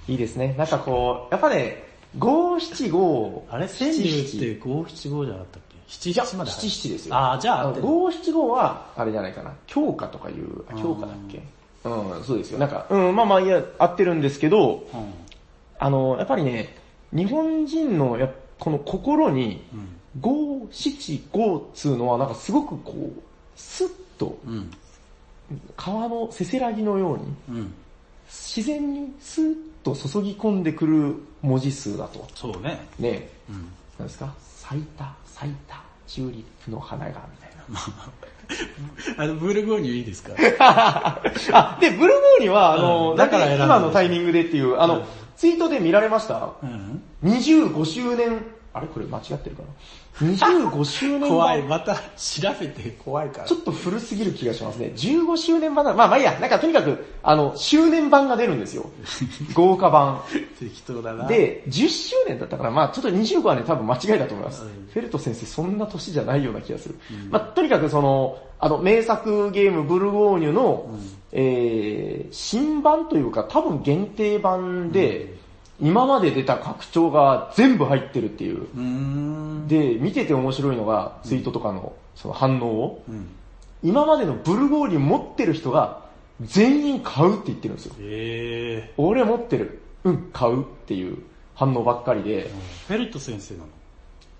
[0.08, 0.13] り。
[0.13, 0.56] いいですね。
[0.58, 1.84] なんかこう、やっぱね、
[2.17, 5.68] 五七五あれ、川柳って五七五じゃなかったっけ？
[5.89, 7.15] 七七まで七七ですよ。
[7.15, 9.52] あーじゃあの五七五は、あれじゃないかな。
[9.65, 11.41] 強化とかいう、あ強化だっけ？
[11.84, 12.60] うん、そうですよ。
[12.60, 15.13] なんか、うん、まあまあ、いや、合ってるんですけど、うん。
[15.80, 16.75] あの、やっぱりね、
[17.12, 19.63] 日本人の、やこの心に、
[20.19, 23.21] 五七五っつうのは、なんかすごくこう、
[23.56, 24.69] スッと、うん。
[25.75, 27.73] 川のせせらぎのように、うん。
[28.28, 32.28] 自然にスーッと注ぎ込んでくる文字数だと。
[32.36, 32.86] そうね。
[32.99, 33.71] ねうん。
[33.99, 34.33] なんですか？
[34.39, 37.51] 咲いた、咲いた、チューリップの花が、みたい
[39.17, 39.23] な。
[39.23, 40.33] あの、ブルゴーニュいいですか？
[40.59, 43.38] あ、で、ブルゴーニュは、あの、うんだか？
[43.39, 45.03] ら今のタイミングでっていう、あの、うん
[45.39, 46.49] ツイートで見られました？
[46.62, 47.01] うん。
[47.23, 49.69] ?25 周年、あれこれ間違ってるかな
[50.32, 51.63] ?25 周年版怖い。
[51.63, 52.01] また調
[52.60, 53.45] べて怖いから。
[53.45, 54.91] ちょっと古すぎる気がしますね。
[54.95, 55.93] 15周年版だ。
[55.93, 56.38] まあまあいいや。
[56.39, 58.89] なんかとにかく、あの、周年版が出るんですよ。
[59.55, 60.21] 豪華版。
[60.60, 64.63] 適当だな。、で、10周年だったから、まあちょっと25はね、多分間違いだと思います。
[64.63, 66.95] うんフェルト先生、そんな年じゃないような気がする。
[67.29, 70.89] まあとにかくその、あの、名作ゲームブルゴーニュの、
[71.32, 75.38] えー、新版というか、多分限定版で、
[75.81, 78.63] 今まで出た拡張が全部入ってるっていう。
[78.63, 79.67] う。
[79.67, 83.27] で、見てて面白いのが、ツイートとかのその反応を、うん。
[83.81, 86.01] 今までのブルゴーニュ持ってる人が
[86.41, 87.95] 全員買うって言ってるんですよ。
[87.99, 89.81] え俺持ってる。
[90.03, 91.19] うん、買うっていう
[91.55, 92.49] 反応ばっかりで、ー。
[92.87, 93.65] フェルト先生なの？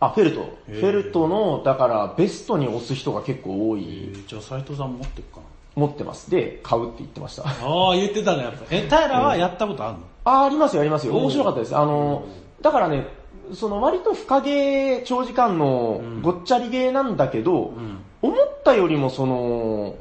[0.02, 0.58] あ、フェルト。
[0.66, 5.44] フェルトの、だからベストに押す人が結構多えい、ー、じゃあ斎藤さん持ってるかな
[5.80, 6.30] 持ってます。
[6.30, 7.44] で、買うって言ってました。
[7.44, 8.60] ああ、言ってたね、やっぱ。
[8.70, 10.00] え、平はやったことあるの？
[10.26, 11.16] あ、ありますよ、ありますよ。
[11.16, 11.76] 面白かったです。
[11.76, 12.26] あの、
[12.62, 13.08] だからね、
[13.54, 18.00] その割と深ゲー、長時間のうんごっちゃりゲーなんだけど、うん。
[18.22, 19.96] 思ったよりもその、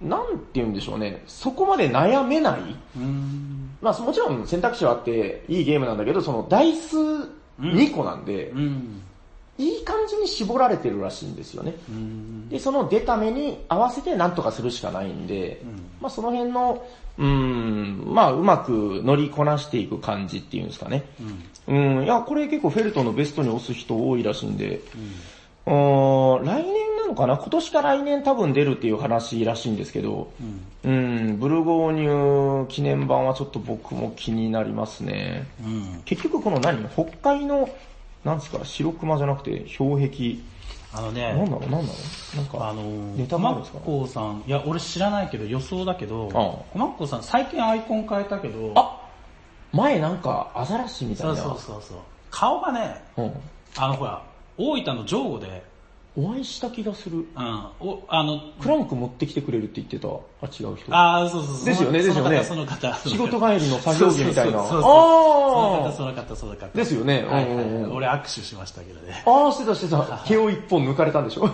[0.00, 2.60] なんて言うんでしょうね、そこまで悩めない。
[2.60, 3.76] うーん。
[3.80, 6.96] まあもちろん選択肢はあっていいゲームなんだけど、そのダイス
[7.60, 9.02] 2個なんで、うん。
[9.58, 11.74] いい感じに絞られてるらしいんですよね。
[11.88, 12.48] うん。
[12.48, 16.86] で、その出た目に合わせて何とかするしかないんで、うんまあその辺の、
[17.18, 21.04] うーん、まあうまく乗りこなしていく感じっていうんですかね。
[21.68, 21.98] うん。
[21.98, 24.80] うん、いや、これ結構フェルトのベストに押す人多いらしいんで、
[25.66, 27.36] うーん来年なのかな？
[27.36, 30.30] 今年か来年多分出るっていう話らしいんですけど、
[30.84, 30.92] うん。
[30.92, 35.48] うん、ブルゴーニュ記念版はちょっと僕も気になりますね。
[35.64, 36.02] うん。
[36.04, 36.88] 結局この何？
[36.90, 37.68] 北海の、
[38.24, 40.36] なんですか、白熊じゃなくて氷壁。
[40.92, 41.60] あのね、なんだろう？
[41.60, 41.82] なんだろ
[42.34, 42.36] う？
[42.36, 42.82] なんか、あの
[43.14, 43.78] ネタもあるんですか？
[43.80, 46.28] コーさん、いや、俺知らないけど予想だけど、
[46.74, 49.08] マッコーさん最近アイコン変えたけど、あ
[49.72, 51.36] 前なんかアザラシみたいな。
[51.36, 51.98] そうそうそうそう。
[52.30, 53.32] 顔がね、うん。
[53.76, 54.22] あのほら、
[54.56, 55.62] 大分の上後で、
[56.20, 57.18] お会いした気がする。
[57.18, 57.24] うん。
[57.78, 60.08] お、あの、クランク持ってきてくれるって言ってた。
[60.08, 60.92] あ、違う人。
[60.92, 61.64] ああ、そうそうそう。
[61.66, 63.38] ですよねですよねその方、そ仕の方。
[63.38, 64.58] 事帰りの作業着みたいな。
[64.58, 64.92] そうそうそうそう
[65.88, 66.76] あその方、その方、その方。
[66.76, 67.46] ですよねはい。
[67.92, 69.22] 俺握手しましたけどね。
[69.26, 69.30] あ。
[69.30, 70.18] ああ、してたしてた。
[70.26, 71.44] 毛を一本抜かれたんでしょ？
[71.46, 71.50] 違う。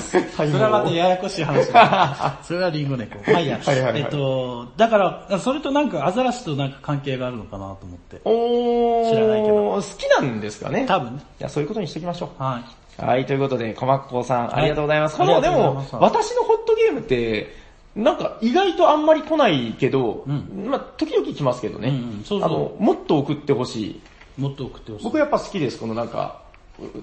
[0.00, 2.38] それはまたややこしい話だ。
[2.42, 3.16] それはリンゴ猫。
[3.30, 3.58] まあいいや。
[3.62, 4.96] はいはいはいえっと、だか
[5.28, 8.20] ら、それとなんかアザラシとなんか関係があるのかなと思って。
[8.24, 9.10] おー。
[9.10, 10.86] 知らないけど好きなんですかね。
[10.86, 11.22] 多分ね。
[11.40, 12.42] いや、そういうことにしておきましょう。
[12.42, 12.81] はい。
[12.98, 15.16] はい、ということで、コマッコさん、はいありがとうございます。
[15.16, 17.54] この、でも私のホットゲームって、
[17.96, 24.00] なんか意外とあんまり来ないけど、うんまあ時々来ますけどね、うんうんそうそうあの、もっと送ってほしい。
[24.40, 25.04] もっと送ってほしい。
[25.04, 26.42] 僕やっぱ好きです、このなんか、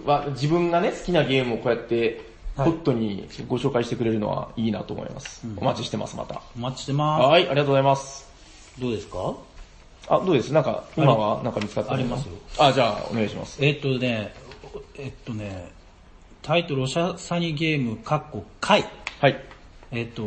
[0.06, 2.21] わ自分がね、好きなゲームをこうやって、
[2.56, 5.45] ホはいットにご紹介してくれるのはいいなと思います。
[5.58, 6.41] お待ちしてます、また。
[6.58, 8.28] お待ちしてまはい、ありがとうございます。
[8.75, 8.82] す。
[8.82, 9.34] どうですか？
[10.08, 10.52] あ、どうです？
[10.52, 12.34] なんか、今はなんか見つかったのありますよ。
[12.58, 13.63] あ、じゃあ、お願いします。
[13.63, 14.34] えっとね、
[14.97, 15.71] えっとね、
[16.50, 18.84] タイトルおしゃさにゲーム、カッコ、回。
[19.22, 19.40] はい。
[19.92, 20.24] えっと、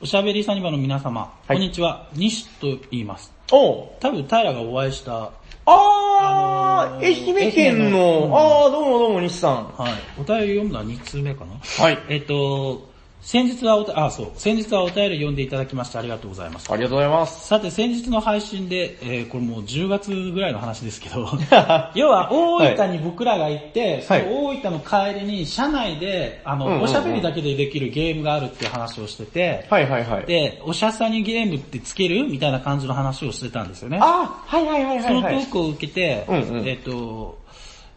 [0.00, 3.30] おしゃべりサニバの皆様、はいこんにちは、西と言います。
[3.52, 5.32] おう多分、平がお会いした、あー、
[5.66, 9.68] あのー愛媛県の、のあー、どうもどうも、西さん。
[9.76, 9.92] はい。
[10.18, 11.98] お便り読むのは2通目かなはい。
[12.08, 12.88] えっと、
[13.24, 16.70] 先日はおた、あ、そう、先日はお便り読んでいただきましてありがとうございます。
[16.70, 17.46] ありがとうございます。
[17.48, 21.26] さて、先日の配信で、えーこれもう10月ぐらいの話ですけど、
[21.96, 30.26] 要は大分に僕らが行って、その大分の帰りに車内で、あの、うんうんうんおしゃべりだけでできるゲームがあるっていう話をしてて、はいはいはい。
[30.26, 32.24] で、おしゃさにゲームってつける？
[32.28, 33.98] みたいな感じの話をしてたんですよね。
[34.02, 35.44] あー、はいはいはいそのトはい、はい。
[35.44, 37.38] ークを受けて、うんうんえっ、と、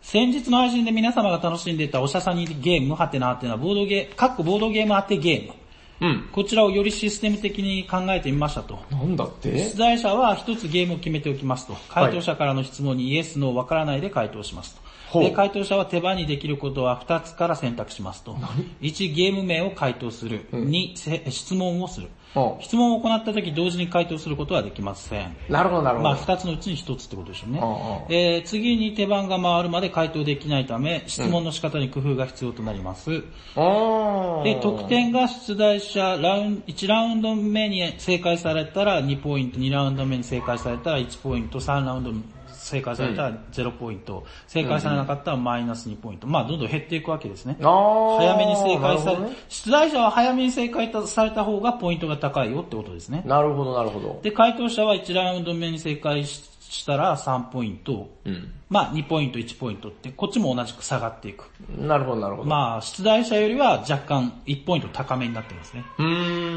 [0.07, 5.53] 先日の配信で皆様が楽しんでいたおしゃさにゲーム、はてなはてな、ボードゲー、かっこボードゲーム当てゲーム。
[5.99, 6.29] うん。
[6.31, 8.79] こちらをよりシステム的に考えてみましたと。
[8.89, 9.51] なんだって？
[9.51, 11.75] 出題者は一つゲームを決めておきますと。
[11.89, 14.79] 回答者からの質問にイエス、ノー、わからないで回答します
[15.11, 15.19] と。
[15.19, 18.37] で、回答者は手番にできることは2つから選択しますと。
[18.79, 20.47] 1、ゲーム名を回答する。
[20.53, 22.07] 2、せ質問をする。
[22.33, 25.35] ほ質問を行った時同時に回答することはできません。
[25.49, 26.09] うなるほどなるほど。
[26.09, 27.77] まあ二つのうちに一つってことでしょうねうんうん。
[28.09, 33.23] えー次に手番が回るまで回答できないため、質問の仕方に工夫が必要となります。
[33.55, 42.11] あーで、得点が出題者ラウン、1ラウンド目に正解されたら2ポイント、2ラウンド目に正解されたら1ポイント、3ラウンド
[42.67, 46.27] 正解されたら0ポイント、正解されなかったらマイナス2ポイント。
[46.27, 47.57] まあどんどん減っていくわけですね。
[47.61, 53.23] 早めに正解され、ね出題者は早めに正解された方がポイントが高いよってことですね。
[53.25, 54.19] なるほどなるほど。
[54.21, 58.51] で、回答者は1ラウンド目に正解ししたら3ポイント、うん。
[58.69, 61.49] まあ2ポイント、1ポイントって、こっちも同じく下がっていく。
[61.79, 62.49] なるほどなるほど。
[62.49, 65.85] まあ、出題者よりは若干1ポイント高めになってますね。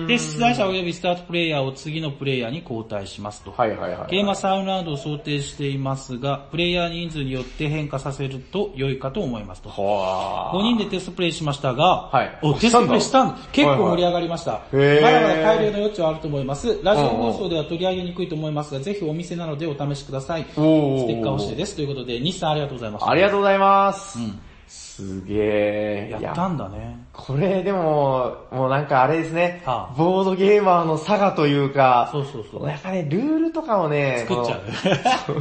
[0.08, 3.52] で、出題者及びスタートプレイヤーを次のプレイヤーに交代しますと。
[3.52, 4.10] はいはいはい。
[4.10, 9.68] ゲームは3ラウンドを想定していますが、プレイヤー人数によって変化させると良いかと思いますと。
[9.68, 14.62] は5人でテストプレイしましたが、はいお、テストプレイしたんだ結構はいはい盛り上がりました。
[14.72, 16.80] へーまだまだ改良の余地はあると思います。
[16.82, 20.42] ラジオ放送では取り上げにくいと思いますが、ぜひお店なのでお試しください。
[20.42, 21.76] ステッカー欲しいです。
[21.76, 23.10] ということで、西さんありがとうございました。
[23.10, 24.18] ありがとうございます。
[24.18, 26.22] うんすげー。
[26.22, 27.06] やったんだね。
[27.12, 32.68] これでも、もうなんかあれですね、はあボードゲーマーの差がというか、そうそうそう。
[32.68, 34.60] やっぱね、ルールとかをね、作っちゃう。
[34.60, 35.40] 考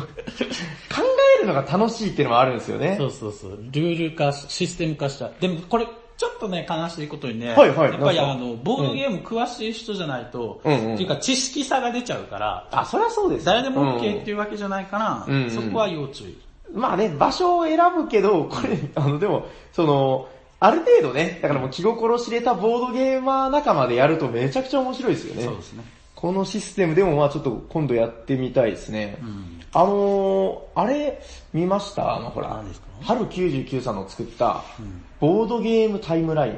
[1.38, 2.96] えるのが楽しいっていうのもあるんですよね。
[2.98, 3.52] そうそうそう。
[3.52, 5.30] ルール化し、システム化した。
[5.40, 5.88] でもこれ、
[6.20, 13.46] ちょっとね、悲しいことにね、はいはいやっぱりあの、ボードゲーム詳しい人じゃないと、うんうんっていうか知識差が出ちゃうから、あ、そりゃそうです。
[13.46, 16.28] 誰でも OK ってういうわけじゃないから、うんうんそこは要注意。
[16.28, 20.28] んまあね、場所を選ぶけど、これ、あの、でも、その、
[20.60, 25.44] ある程度ね、だからもう気心知れたボードゲーマー仲間でやるとめちゃくちゃ面白いですよね。
[25.44, 25.86] そうですね。
[26.16, 29.18] このシステムでもまあちょっと今度やってみたいですね。
[29.22, 29.59] うん。
[29.74, 31.22] あのー、あれ
[31.54, 32.16] 見ました？
[32.16, 36.54] あのほら何ですか、春99さんの作ったうん、ボードゲームタイムライン。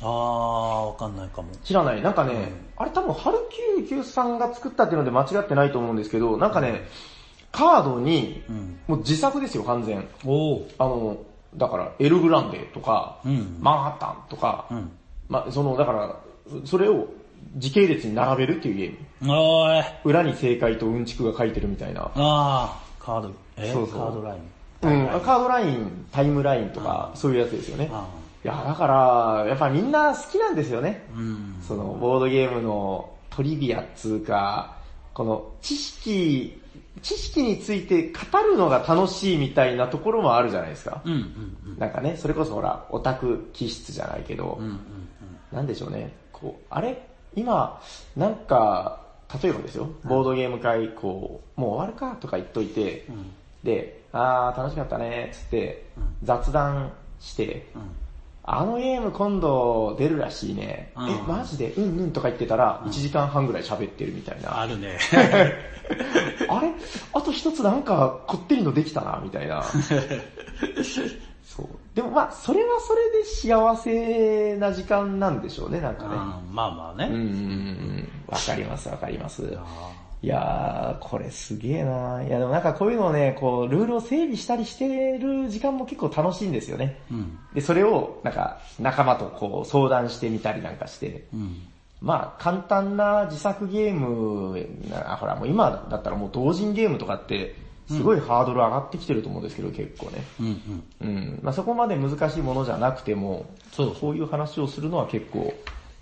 [0.00, 0.06] あー、
[0.88, 1.48] わかんないかも。
[1.64, 2.02] 知らない？
[2.02, 3.38] なんかね、あれ多分春
[3.88, 6.86] 99さんが作ったっていうので間違ってないと思うんですけど、なんかね、
[7.52, 8.78] カードに、うん。
[8.86, 10.06] もう自作ですよ完全。
[10.26, 10.74] おー。
[10.78, 11.16] あの、
[11.54, 13.56] だからエルグランデとか、うん。
[13.60, 14.90] マンハッタンとか、うん。
[15.28, 16.16] まあその、だから、
[16.66, 17.08] それを
[17.54, 19.32] 時系列に並べるっていうゲーム。
[19.32, 19.84] おーい。
[20.04, 22.10] 裏に正解とうんちくが書いてるみたいな。
[22.14, 24.40] あー、カード、えそうそうカードライン。
[24.82, 27.88] うん、カードライン、タイムラインとか、そういうやつですよね。
[27.92, 28.06] あ
[28.44, 31.06] いや、だから、やっぱみんな好きなんですよね。
[31.14, 31.56] ーうん。
[31.66, 34.76] その、ボードゲームのトリビアっつうか、
[35.14, 36.60] この知識、
[37.02, 41.02] 知識について語るのが楽しいみたいなところもあるじゃないですか。
[41.04, 41.78] うんうんうん。
[41.78, 44.80] なんかね、それこそほら、オタク気質じゃないけど、うんうん
[45.52, 47.06] なんでしょうね、こう、あれ
[47.36, 47.80] 今、
[48.16, 49.00] なんか、
[49.42, 53.14] 例えばですよ、ボードゲーム会、こう、もう終わるかとか言っといて、うん。
[53.14, 53.30] うん。
[53.62, 57.82] で、あー楽しかったね、つってうん、雑談して、うん。
[58.48, 60.92] あのゲーム今度出るらしいね。
[60.96, 64.60] うんえ、マジでうんうんとか言ってたら、1時間半ぐらい喋ってるみたいな。
[64.60, 64.98] あるね。
[66.48, 66.72] あれ？
[67.12, 69.64] あと一つなんかこってりのできたな、みたいな。
[71.46, 71.66] そう。
[71.94, 76.08] でもまあ、それはそれで幸せな時間なんでしょうね、なんかね。
[76.08, 77.06] うんまあまあね。
[77.06, 78.08] うん。
[78.26, 79.56] わかりますわかります。
[79.56, 86.98] あいやー、これすげえなーいやでもなんかこういうのをね、こう、ルールを整備したりしてる時間も結構楽しいんですよね。
[87.12, 87.38] ーうん。
[87.54, 91.26] で、それを、なんか、仲間とこう、相談してみたりなんかして。
[91.32, 91.62] うん。
[92.00, 97.54] まあ、簡単な自作ゲーム、なほら、もう今だったらもう同人ゲームとかって、
[97.88, 100.24] すごいハードル上がってきてると思うんですけど、結構ね。
[100.40, 100.46] うん
[101.00, 101.08] うん。
[101.08, 101.40] うん。
[101.42, 105.54] まあそこまで難しいものじゃなくても、そうこういう話をするのは結構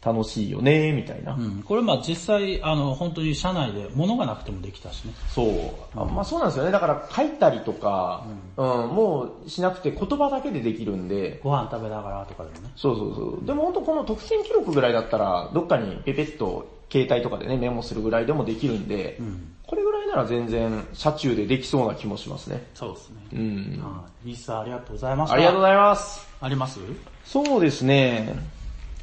[0.05, 1.35] 楽しいよね、みたいな。
[1.35, 1.63] うん。
[1.63, 5.15] これまあ実際、あの、本当に社内で物がなくてもできたしね。
[5.29, 6.01] そう。
[6.01, 6.71] あまあそうなんですよね。
[6.71, 12.73] だから書いたりとか、うん、もうしなくて言葉だけでできるんで、ご飯食べながらとかでもね。
[12.77, 13.47] そうそうそう。
[13.47, 19.54] でも本当この特選記録ぐらいだったら、どっかにペペッと携帯とかでね、メモするぐらいでもできるんで、うん。
[19.67, 22.67] これぐらいなら全然車中でできそうな気もしますね。
[22.75, 23.17] そうですね。
[23.33, 23.81] うん。
[23.83, 24.29] はい。
[24.29, 25.35] リスさんありがとうございました。
[25.35, 26.27] ありがとうございます。
[26.41, 26.81] あります？
[27.25, 28.35] そうですね。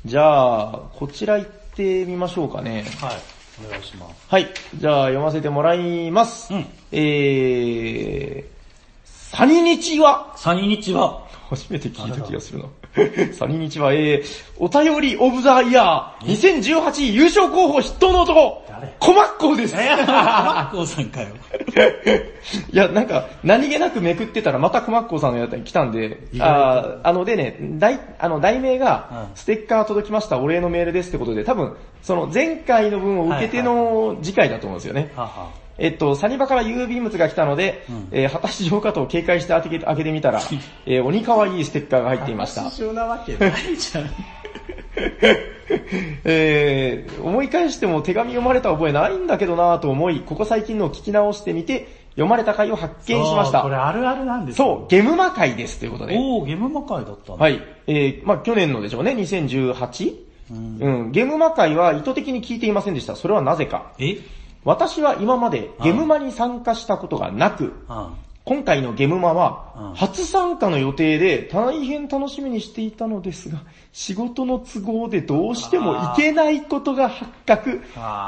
[0.05, 2.85] じゃあ、こちら行ってみましょうかね。
[2.99, 3.17] はい。
[3.67, 4.15] お願いします。
[4.29, 4.47] はい。
[4.75, 6.53] じゃあ読ませてもらいます。
[6.53, 6.65] うん。
[6.91, 8.47] えー、
[9.05, 10.33] サニニチは？
[10.37, 12.65] サニ日は、 初めて聞いた気がするな。
[13.33, 14.23] サニニチは、えー、
[14.59, 19.75] お便りオブザイヤー、2018優勝候補筆頭の男誰、コマッコーです。
[19.75, 19.77] え？
[19.95, 21.29] ー、マッコーさんかよ。
[22.71, 35.11] いや、なんか、何気なくめくってたらまたコマッコーさんのやつに来たんで、あーあのでね、題、あの、題名がう、んステッカー届きました、お礼のメールですってことで、多分、その前回の分を受けての次回だと思うんですよね。
[35.15, 35.49] はは。
[35.81, 40.39] えっと、サニバから郵便物が来たので、うんえー果たし状かと警戒して開けて開けてみたら、
[40.85, 42.67] えー鬼可愛いステッカーが入っていました。
[42.67, 44.09] 一なわけないじゃん。
[46.23, 53.87] えー思い返しても手紙読まれた覚えないんだけどなぁと思い、ここ最近のを聞き直してみて、読まれた回を発見しましそうこれた。
[53.87, 56.15] あるあるなんですそう、ゲムマ回ですということで。
[56.15, 57.33] おー、ゲーム魔界だった。
[57.33, 57.61] はいい。
[57.87, 60.15] えー、まあ去年のでしょうね、2018?
[60.51, 63.15] うん、うん、ゲームマ会は意図的に聞いていませんでした。
[63.15, 63.93] それはなぜか。
[63.97, 64.17] え？
[64.63, 68.13] 私は今までゲムマに参加したことがなく、うん。
[68.43, 73.61] 今回のゲムマうんは、初参加の予定で大変楽しみにしていたのですが、
[73.93, 77.81] 仕事の都合でどうしても行けないことが発覚、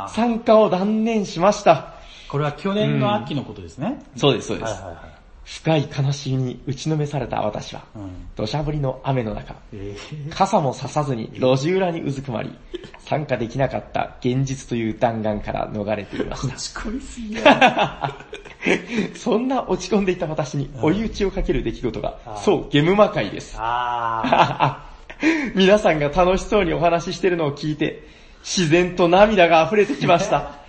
[0.10, 1.96] 参加を断念しました。
[2.30, 4.04] これは去年の秋のことですね。
[4.16, 4.74] そうです、そうです。
[4.74, 5.13] はいはいはい。
[5.46, 8.28] 深い悲しみに打ちのめされた私は、うん。
[8.36, 12.58] 土砂降りの雨の中、えー、傘もささずに路地裏にうずくまり、
[13.00, 16.56] 参加できなかった現実という弾丸から逃れていました。
[16.56, 18.16] 落ち込みすぎや。
[19.16, 23.58] そんな落ち込んでいた私に追い打ちをかける出来事がそう、ゲムマ会です。
[23.60, 24.90] あ
[25.56, 28.08] 皆さんが楽しそうにお話ししてるのを聞いて、
[28.44, 30.63] 自然と涙が溢れてきました。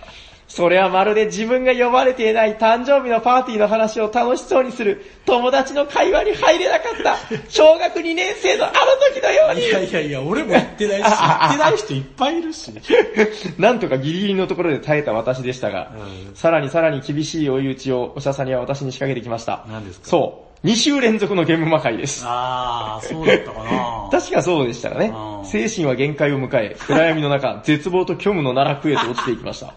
[0.55, 7.17] それはまるで自分が呼ばれていない誕生日のパーティーの話を楽しそうにする友達の会話に入れなかった
[7.49, 8.73] 小学2年生のあの
[9.13, 9.59] 時のようー。
[9.59, 12.71] いやにいやいや、俺も言ってないし、言ってない人いっぱいいるし。
[13.59, 15.91] なんとかギリギリのところで耐えた私でしたが、
[16.29, 19.65] うんさらにさらに厳しい追い打ちをおしゃさには私に仕掛けてきました。
[19.69, 20.07] 何ですか？
[20.07, 22.23] そう、2週連続のゲーム魔会です。
[22.25, 25.41] あー、そうだったかな 確かそうでしたらねう。
[25.41, 29.73] ん精神は限界を迎え、暗闇の中、絶望と虚無の奈落へと落ちていきました。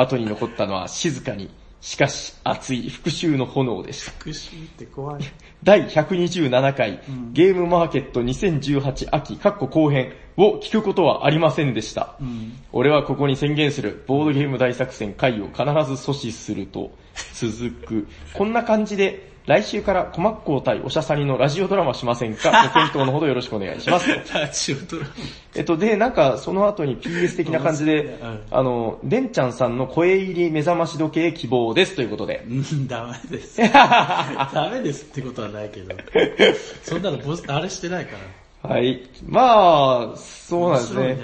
[0.00, 4.12] 後に残ったのは静かに、しかし熱い復讐の炎でした。
[4.12, 5.22] 復讐って怖い。
[5.62, 12.16] 第127回、うんゲームマーケット2018秋、カッコ後編を聞くことはありませんでした。
[12.20, 12.52] うん。
[12.72, 16.90] 俺はここに宣言する、ボードゲーム大作戦回を必ず阻止すると、
[17.34, 18.08] 続く。
[18.34, 24.08] こんな感じで、来週からコマッコー対おしゃさにのラジオドラマしませんか ご検討のほどよろしくお願いします。
[24.32, 25.10] ラジオドラマ。
[25.56, 32.44] えっと、で、なんか、その後に PS 的な感じでうん、あの、デンちゃんさんの声入り目覚まし時計希望ですということで。
[32.48, 33.60] うん、ダメです。
[33.72, 35.94] ダメですってことはないけど。
[36.82, 38.70] そんなのボス、あれしてないから。
[38.70, 39.08] はい。
[39.26, 41.18] まあ、そうなんですね。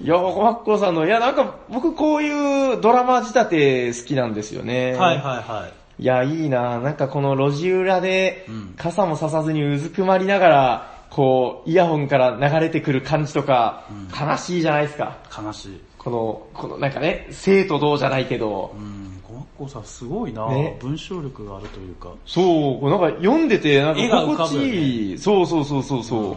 [0.00, 4.94] いや、コマッコーさんの、いや、なんか、僕こういうドラマ仕立て好きなんですよね。
[4.94, 6.02] はいはいはい。
[6.02, 13.84] いや、いいななんかこの路地裏でうん、傘もささずにうずくまりながら、こう、イヤホンから流れてくる感じとか、
[14.20, 15.18] 悲しいじゃないですか。
[15.36, 15.80] 悲しい。
[15.96, 19.13] この、このなんかね、生と同じゃないけどう、ん、
[19.56, 22.12] コマッコさんすごいな、ね文章力があるというか。
[22.26, 25.18] そう、なんか読んでて、なんか絵が浮か心地ぶよねいい。
[25.18, 26.30] そうそうそうそうそう。
[26.32, 26.36] うん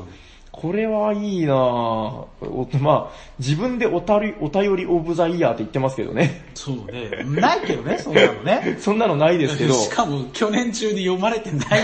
[0.59, 6.49] これはいいなぁおまあ、自分でおたり、お便りオブザイヤーって言ってますけどね。
[6.55, 7.23] そうね。
[7.39, 8.77] ないけどね、そんなのね。
[8.81, 9.75] そんなのないですけど。
[9.75, 11.83] しかも去年中に読まれてないっていう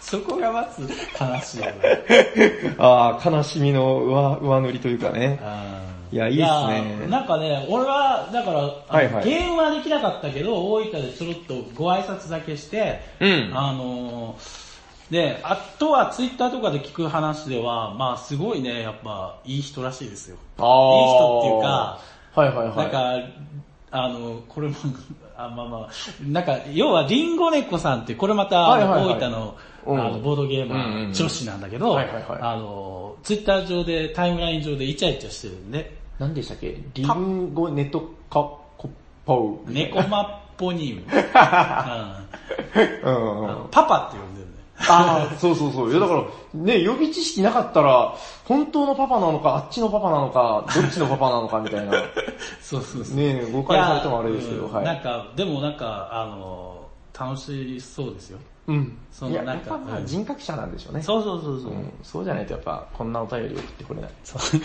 [0.00, 2.74] そこがまず悲しいよね。
[2.78, 5.40] ああ、悲しみの上上塗りというかね。
[6.12, 14.64] いやいいっすねやなんかね、俺は、だから、はいはいゲームはできなかったけど、大分でちょろっとご挨拶だけして、うんあのー
[15.10, 20.36] で、あとはツイッターとかで聞く話では、まあすごいね、やっぱいい人らしいですよ。
[20.58, 20.64] ああ。
[20.64, 22.00] いい人っていうか、
[22.34, 22.76] はいはいはい。
[22.76, 23.28] なんか、
[23.90, 24.74] あの、これも、
[25.36, 25.90] あ、まあまあ、
[26.26, 36.76] なんか、要はリンゴ猫さんって、これまた、大分の、うんあの、ボードゲームうんうんうん女子なんだけど、あの、ツイッター上で、タイムライン上でイチャイチャしてるんで、何でしたっけ？
[36.94, 38.88] リンゴネトカコッ
[39.26, 39.72] ポウ。
[39.72, 41.02] 猫マッポニウム。
[43.70, 44.52] パパって呼んでるね。
[44.88, 45.90] ああ、そうそうそう。
[45.90, 46.24] いやだから、
[46.54, 48.14] ね、予備知識なかったら、
[48.44, 51.92] 本当のパパなのか、あっちのパパなのか、どっちのパパなのかみたいな。
[52.60, 53.16] そうそうそう。
[53.16, 54.84] ね誤解されてもあれですけど、はい。
[54.84, 56.78] なんか、でもなんか、あの、
[57.18, 58.38] 楽しそうですよ。
[58.66, 58.98] うん。
[59.12, 61.02] そのいや、なんかやっぱまあうん人格者なんでしょうね。
[61.02, 61.72] そうそうそうそう。
[61.72, 61.92] うん。
[62.02, 64.10] そうじゃないとやっぱ、こんなお便り送ってこれない。
[64.24, 64.60] そう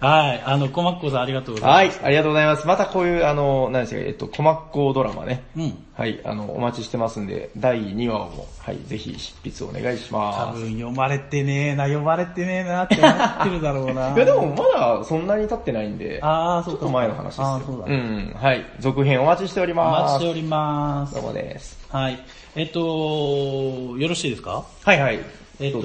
[0.00, 1.98] はい、あの、コマッコさんありがとうございます。
[1.98, 2.66] はい、ありがとうございます。
[2.66, 5.42] またこういう、あの、何でしたっけ、えっと、コマッコドラマね。
[5.56, 5.84] うん。
[5.94, 10.60] はい、あの、お待ちしてますんで、第2話も、はい、ぜひ執筆お願いし多ます。
[10.60, 14.14] 分読まれてねえな、読まれてねえなって思ってるだろうな。
[14.14, 17.46] いやでもまだそんなに経ってないんで、あーそうかちょっと前の話ですよ。
[17.46, 18.64] あーそうだん、はい。
[18.78, 20.12] 続編お待ちしておりおます。
[20.12, 21.22] 待ちしておりますどう。
[21.24, 21.77] もです。
[21.90, 22.18] はい。
[22.54, 24.66] えっと、よろしいですか？
[24.84, 25.20] はいはい。
[25.60, 25.80] えっと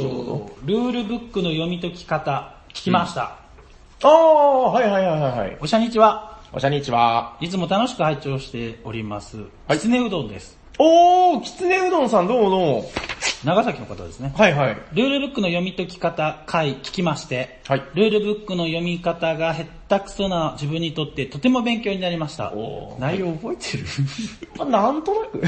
[0.65, 3.37] ルールブックの読み解き方、聞きました。
[4.03, 5.57] ああ、はいはいはいはいはい。
[5.61, 6.41] おしゃにちは。
[6.51, 7.37] おしゃにちは。
[7.39, 9.37] いつも楽しく拝聴しております。
[9.67, 10.57] はいきつねうどんです。
[10.77, 12.91] おー、きつねうどんさんどうもどうも。
[13.45, 14.33] 長崎の方ですね。
[14.35, 14.77] はいはい。
[14.93, 22.51] ルールブックの読み解き方回聞きまして、はいルールブックの読み方がへったくそな自分にとってとても勉強になりました
[22.99, 23.85] 内容覚えてる？
[24.59, 25.41] まあ、なんとなく。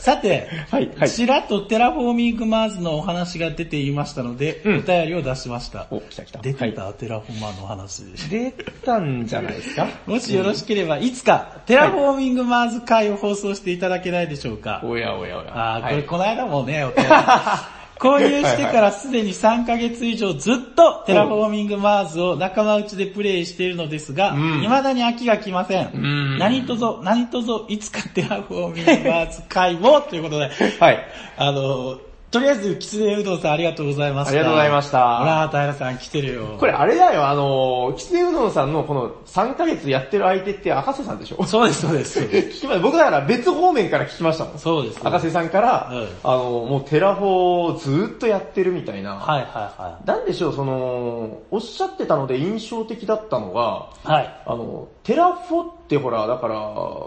[0.00, 5.86] さて、はいはいちらっとテラフォーミングマーズのお話が出ていましたので、うんお便りを出しました。
[5.90, 6.38] お、来た来た。
[6.40, 8.04] 出てた、はテラフォーマーのお話。
[8.04, 8.50] い出
[8.86, 9.86] たんじゃないですか？
[10.06, 14.80] もしよろしければ、いつかテラフォーミングマーズ回を放送していただけないでしょうか？
[14.82, 15.52] おやおやおや。
[15.76, 17.10] あー、これはいこの間もね、お便り
[17.98, 25.96] 購入してからすでに3ヶ月以上ずっとテラフォーミングマーズを仲間内でプレイしているのですが、うん未だに飽きが来ません。
[25.96, 31.06] ん何とぞ、何とぞ、いつかテラフォーミングマーズ回をということで、はい。
[31.36, 34.30] あの、とりあえず、きつねうどんさんありがとうございました。
[34.32, 36.56] ありがとうございましたほら、平さん来てるよ。
[36.58, 41.42] これあれだよ、あの、きつねうどんさんのこの3ヶ月やってる相手って赤瀬さんでしょ？
[41.44, 42.20] そうです、そうです。
[42.28, 44.58] 聞きま僕だから別方面から聞きましたもん。
[44.58, 45.00] そうです。
[45.02, 49.14] 赤瀬さんから、うんあの、もうテラフォをずーっとやってるみたいな。
[49.14, 49.46] はいは
[49.78, 54.16] いはなんでしょう、その、おっしゃってたので印象的だったのが、い。
[54.16, 54.34] はい。
[54.44, 56.54] あの、テラフォってほら、だから、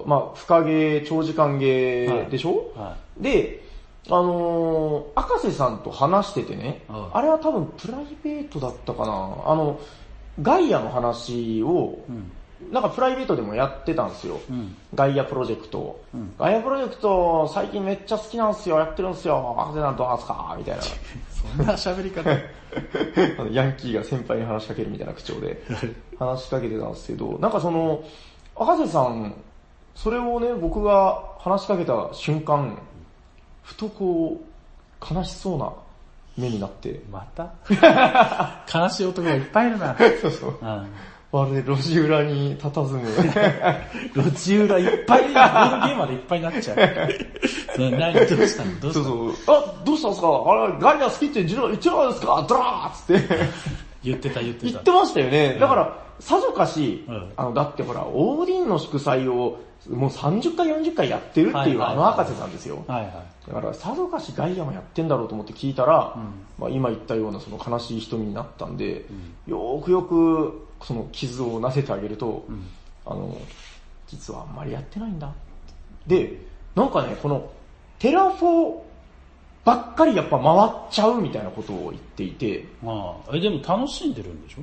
[0.07, 3.69] まあ、深ゲー、長時間ゲーでしょ、はで、
[4.07, 9.11] あのー、赤瀬さんと話しててね、うんあれは多分プライベートだったかな、
[9.45, 9.79] あの、
[10.41, 11.99] ガイアの話を。
[12.71, 14.39] なんかプライベートでもやってたんですよ。
[14.47, 14.75] うん。
[14.93, 20.55] ガイアプロジェクトを、うんガイアプロジェクト最近めっちゃ好きなんすよ、やってるんすよ、赤瀬さんどうなんすか？
[20.57, 20.81] みたいな。
[20.83, 22.29] そんな喋り方。
[23.51, 25.61] ヤンキーが先輩に話しかけるみたいな口調で
[26.19, 28.03] 話しかけてたんですけど、なんかその、
[28.55, 29.33] 赤瀬さん、
[29.95, 32.77] それをね、僕が話しかけた瞬間、
[33.63, 35.71] ふとこう、悲しそうな
[36.37, 37.51] 目になって、また？
[38.73, 39.95] 悲しい男がいっぱいいるな。
[40.21, 40.57] そうそう。
[40.61, 40.87] うん。
[41.31, 43.01] まるで路地裏に佇む。
[44.21, 45.21] 路地裏いっぱい。
[45.23, 45.31] ボー
[45.81, 46.77] ドゲーマーでいっぱいになっちゃう。
[47.75, 48.13] それ何？
[48.13, 48.79] どうしたの？
[48.81, 49.55] どうしたそうのそう。
[49.55, 50.27] あ、どうしたんですか？
[50.27, 52.45] あれ、ガイア好きって言っちゃうんですか？
[52.49, 53.45] ドラーっつって。
[54.03, 54.65] 言ってた言って。
[54.65, 55.57] 言ったてましたよね。
[55.59, 57.33] だから、さぞかし、うん。
[57.35, 59.59] あの、だってほら、オーディンの祝祭を
[59.89, 62.83] もう30回40回やってるっていうあの赤瀬さんですよ。
[62.87, 63.13] はいはい。
[63.47, 66.23] だから、さぞかしガイアもやってんだろうと思って聞いたら、うん。
[66.59, 69.05] まあ、今言ったようなその悲しい瞳になったんで、
[69.47, 72.67] よーくよくその傷をなせてあげると、ん。
[73.05, 73.35] あの、
[74.07, 75.31] 実はあんまりやってないんだ。
[76.05, 76.45] で、
[76.75, 77.49] なんかね、この
[77.97, 78.81] テラフォ
[79.63, 84.61] ばっかりやっぱ回っちゃうみたいなことを言っていて、まあ、え、でも楽しんでるんでしょ？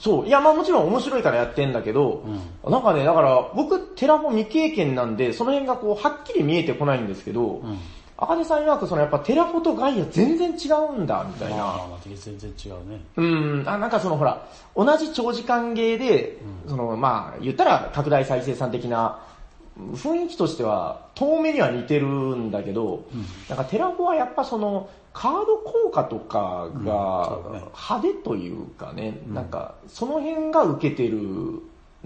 [0.00, 0.26] そう。
[0.26, 2.24] いや、まあもちろん面白いからやってんだけど、
[2.64, 7.78] なんかね、だから僕、テラフォ未経験なんで、その辺がこう、はっきり見えてこないんですけど、うん。
[8.16, 11.56] 赤瀬さん曰くそのやっぱテラフォとガイア全然違うんだ、みたいな。
[11.56, 13.00] まあまあ、全然違うね。
[13.16, 14.46] うん、あ、なんかそのほら、
[14.76, 19.20] 同じ長時間ゲーで、そのまあ、言ったら拡大再生産的な、
[19.94, 23.04] 雰囲気としては、遠目には似てるんだけど、
[23.48, 31.18] なんかテラフォはやっぱその、カード効果とかが派手というかね、なんかその辺が受けてる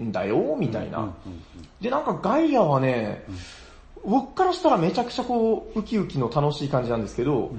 [0.01, 0.99] んだよ、みたいな。
[0.99, 1.13] うんうん
[1.81, 3.25] で、なんかガイアはね、
[4.03, 7.51] 僕からしたらめちゃくちゃこう、ウキウキの楽しい感じなんですけど、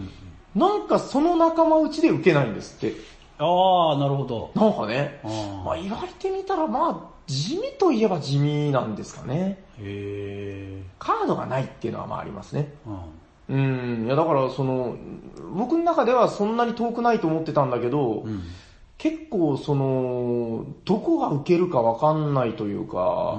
[0.55, 2.97] なんかその仲間内で受けないんですって。
[3.39, 4.51] ああ、なるほど。
[4.55, 5.21] なんかね、
[5.65, 9.63] まあ言われてみたらまあ、地味といえば地味なんですかね。
[9.79, 12.73] へカードがないっていうのはまあありますね。
[12.87, 12.99] ーうん。
[13.49, 14.97] うん、いやだからその、
[15.55, 18.43] 僕の中ではそんなに遠くないと思ってたんだけど、うん。
[18.99, 23.39] 結構その、どこが受けるかわかんないというか、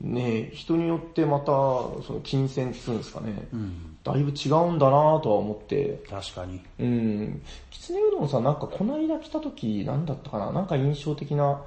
[0.00, 3.96] ね人によってまた、その金銭っつうんですかね、うん。
[4.04, 6.60] だいぶ違うんだなとは思って、確かに。
[6.80, 7.42] うん。
[7.70, 11.60] きつねうどんさんなんかこの間来た時なんだったかななんか印象的な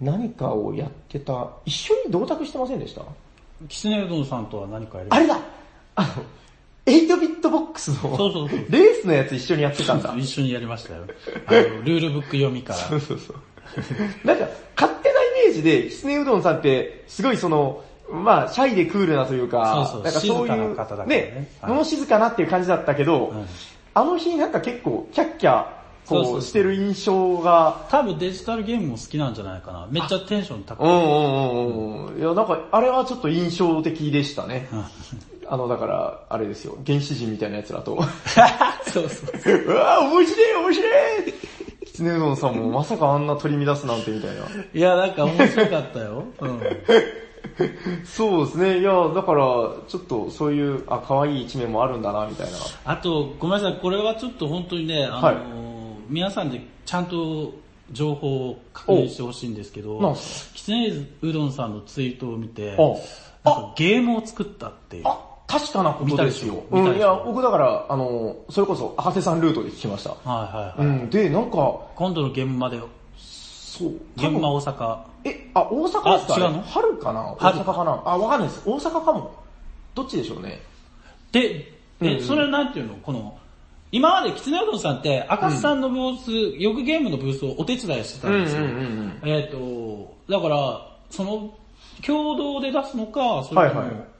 [0.00, 3.02] 何かをやってた、一緒に同卓してませんでした？
[3.68, 5.38] きつねうどんさんとは何かやりあれだ
[5.94, 6.08] あの、
[6.86, 7.19] 8ビッ
[7.50, 8.58] トボックスのそうそうそう。
[8.70, 10.14] レースのやつ一緒にやってたんだ。
[10.16, 11.04] 一緒にやりましたよ。
[11.46, 12.78] あの、ルールブック読みから。
[12.78, 13.36] そうそうそう。
[14.26, 14.46] なんか、
[14.76, 23.46] 勝手なイメージで、きつねうどんさんって、すごいその、まあ、シャイでクールなというか、そうそうなんかそういう、ねはい物静かなっていう感じだったけど、うん
[23.92, 25.66] あの日なんか結構、キャッキャ、
[26.10, 29.86] こう、してる印象が、多分デジタルゲームも好きなんじゃないかな。
[29.90, 30.88] めっちゃテンション高い。
[30.88, 32.18] うんうんうんうん。
[32.18, 34.68] いや、なんか、あれはちょっと印象的でしたね。
[35.48, 38.02] あの、だから、あれですよ、原始人みたいなやつらと。
[38.92, 39.64] そうそう。
[39.66, 40.88] うわぁ、面白い面白
[41.28, 41.34] い
[41.86, 44.42] きつねうどんさんもまさかあんな取り乱すなんてみたいな。
[44.72, 46.24] いや、なんか面白かったよ。
[46.40, 46.60] うん。
[48.04, 48.78] そうですね。
[48.78, 49.44] いや、だから、
[49.88, 52.52] ちょっとそういう、あ、可愛い一面もあるんだな、みたいな。
[52.84, 55.36] あと、ごめんなさい、これはちょっと本当にね、あの、はい
[56.10, 57.54] 皆さんでちゃんと
[57.92, 60.16] 情報を確認してほしいんですけど
[60.54, 60.92] きつね
[61.22, 62.98] うどんさんのツイートを見て、お
[63.44, 65.04] なんかゲームを作ったっていう。
[65.06, 66.62] あ、確かなことですよ。
[66.70, 70.10] うん、いや、僕だから、あの、それこそ、赤瀬さんルートで聞きました。
[70.10, 71.00] はいはいはい。
[71.02, 72.78] うん、で、なんか、今度の現場で、
[73.16, 74.98] そう、現場大阪。
[75.24, 76.34] え、あ、大阪ですか？
[76.34, 76.62] あ違うの？
[76.62, 77.20] 春かな？
[77.32, 78.02] 大春阪かな？
[78.04, 78.62] あ、わかんないです。
[78.66, 79.34] 大阪かも。
[79.94, 80.60] どっちでしょうね。
[81.32, 82.94] で、え、うんそれはなんていうの？
[82.96, 83.38] この、
[83.92, 88.62] 今まできつねうどんさんって、赤瀬さんのブース、よくゲームのブースをお手伝いしてたんですよ。
[88.64, 89.20] ん。
[89.24, 91.54] えっ、と、だから、その、
[92.06, 94.10] 共同で出すのか、それとも、はいはい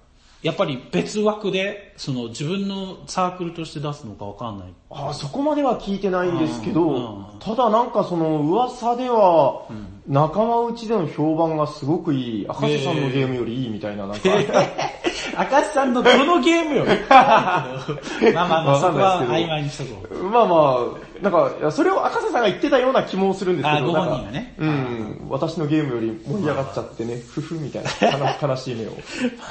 [0.42, 4.68] やっぱり別枠で、その自分のサークルとして出すのかわかんない。
[4.88, 9.66] あそこまでは聞いてないんですけうんどうん、ただなんかその噂では、
[10.07, 14.30] 仲間内での評判がすごくいい、赤瀬さんのゲームよりいいみたいな、なんか、
[15.36, 17.68] 赤瀬 さんのどのゲームよ まあ
[18.34, 20.24] まあまあ、わそこは曖昧にしとこう。
[20.24, 28.90] まあまあ、なんか、それを赤瀬さんが言ってたような気もするんですけど、あご本人がねうん、私のゲームより盛り上がっちゃってね、ふふみたいな悲悲しい目を。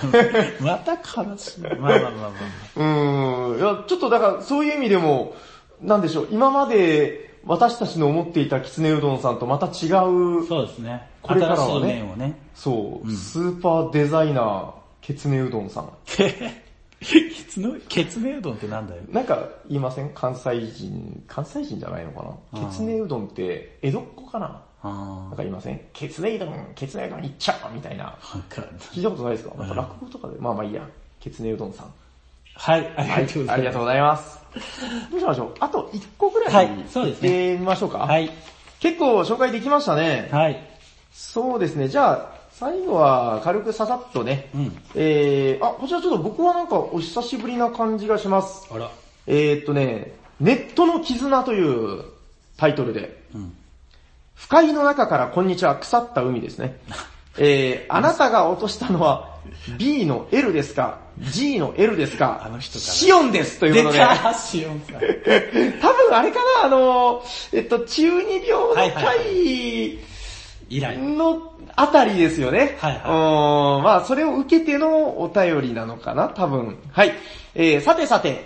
[0.61, 1.61] また悲しい。
[1.61, 2.31] まあまあまあまあ。
[2.75, 5.35] うん、いや、ちょっとだからそういう意味でも、
[5.81, 11.07] なんでしょう、今まで私たちの思っていたきつねうどんさんとまた違う、そうですね。
[11.21, 12.03] これからはね。
[12.17, 12.37] ね。
[12.53, 14.71] そう、スーパーデザイナー、
[15.01, 15.89] きつねうどんさん。
[17.01, 19.01] ケツの、ケツネうどんってなんだよ。
[19.09, 20.09] なんか言いません？
[20.13, 22.69] 関西人、関西人じゃないのかな？
[22.69, 24.61] きつねうどんって江戸っ子かな？
[24.81, 25.79] あなんか言いません？
[25.93, 28.17] きつねうどん、きつねうどんいっちゃうみたいな。
[28.21, 29.55] 聞いたことないですか？
[29.55, 30.85] なんか落語とかで、まあまあいいや。
[31.21, 31.93] きつねうどんさん。
[32.61, 33.51] はい、ありはいがとうございます。
[33.53, 34.39] ありがとうございます。
[35.11, 35.53] どうしましょう？
[35.59, 37.99] あと1個ぐらいはいそうですね行ってみましょうか？
[37.99, 38.29] はい。
[38.79, 40.27] 結構紹介できましたね。
[40.31, 40.61] はい。
[41.11, 41.87] そうですね。
[41.87, 44.49] じゃあ、最後は軽くささっとね。
[44.53, 44.77] うん。
[44.95, 48.67] えー、あ、こちらちょっと僕はなんかお久しぶりな感じがします。
[48.73, 48.89] あら。
[49.27, 51.61] えーっとね、ネットの絆とい
[51.99, 52.03] う
[52.57, 53.53] タイトルで、うん。
[54.35, 56.77] 不快の中からこんにちは腐った海ですね。
[57.37, 59.38] えー、あなたが落としたのは
[59.77, 63.99] B の L ですか ?G の L ですかあの人からシオンですという出ことで。
[63.99, 64.99] たシオンさん。
[65.81, 67.23] 多分あれかなあの、
[67.53, 69.99] えっと、中二病のはい
[70.69, 70.97] 以来。
[70.97, 72.77] のあたりですよね。
[72.79, 76.77] はいはうんまあ、それを受けてのお便りなのかな多分。
[76.91, 77.13] はい。
[77.55, 78.45] えー、さてさて、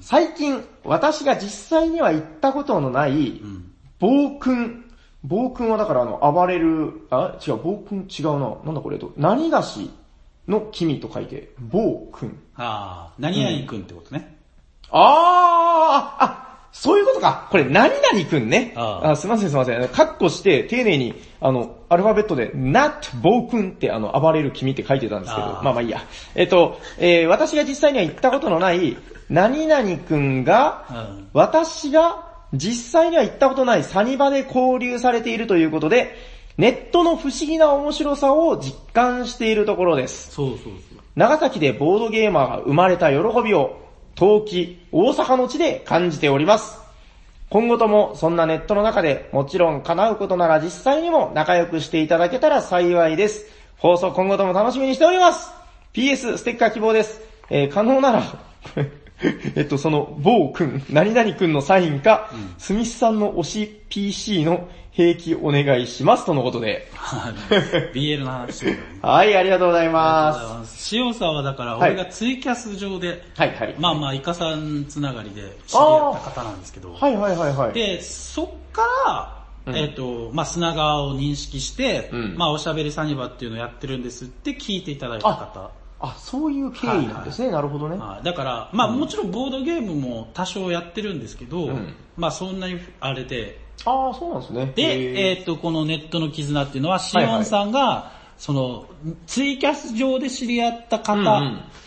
[0.00, 3.72] 最近私が実際には行ったことのない、うん。
[3.98, 4.84] 暴君。
[5.24, 8.06] 暴君はだからあの、暴れる、あ、違う、暴君？
[8.08, 8.56] 違うな。
[8.64, 9.12] なんだこれと。
[9.16, 9.90] 何がし
[10.48, 12.38] の君と書いて、暴君。
[12.56, 14.38] ああ、何々くんってことね。
[14.90, 17.48] あー、あ、そういうことか。
[17.50, 18.72] これ、何々くんね。
[18.76, 19.88] あああすいませんすいません。
[19.88, 26.00] カッコして、丁寧に、あの、アルファベットで、not 暴君って、あの、暴れる君って書いてたんですけど、ああまあまあいいや。
[26.34, 28.96] えっと、えー私が実際には行ったことのない、
[29.28, 31.28] 何々くんが、うん。
[31.32, 36.16] 私が実際には行ったことないサニバで交流されているということで、
[36.58, 40.32] ネットの不思議な面白さを実感しているところです。
[40.32, 40.72] そうそうそう。
[41.14, 43.78] 長崎でボードゲーマーが生まれた喜びを、
[44.16, 46.80] 冬季、大阪の地で感じております。
[47.48, 53.46] 今後ともそんなネットの中でもちろん叶うことなら実際にも仲良くしていただけたら幸いです。
[53.78, 55.50] 放送今後とも楽しみにしております。
[55.94, 57.20] PS ステッカー希望です。
[57.50, 58.22] えー可能なら、
[59.54, 64.68] えっと、その、某くん、何々くんのサインか、スミスさんの推し PC の
[64.98, 66.88] 兵器お願いしますとのことで。
[66.92, 67.32] はい
[67.94, 68.70] BL の話を。
[69.00, 70.96] はい、ありがとうございます。
[70.96, 73.40] 塩さんはだから、はい俺がツイキャス上で、す。
[73.40, 73.74] はい、はい。
[73.78, 77.72] まあまあ、イカさんつながりで知り合った方なんですけど、はい、はい、はい、はい。
[77.74, 85.70] で、そっから、うんえっ、と、まあ、砂川を認識して、うんまあ、おしゃべりサニバっていうのをやってるんですって聞いていただいた方。
[86.00, 87.52] あ、そういう経緯なんですね。
[87.52, 87.96] なるほどね。
[87.98, 94.72] はいだから、まあ、もちろんボードゲームも多少やってるんですけど、うんまあ、そんなにあれで、ああ、そうなんですね。
[94.74, 97.36] で、へえっ、と、このネットの絆っていうのは、シはいはい。
[97.36, 98.86] オンさんが、その、
[99.26, 101.40] ツイキャス上で知り合った方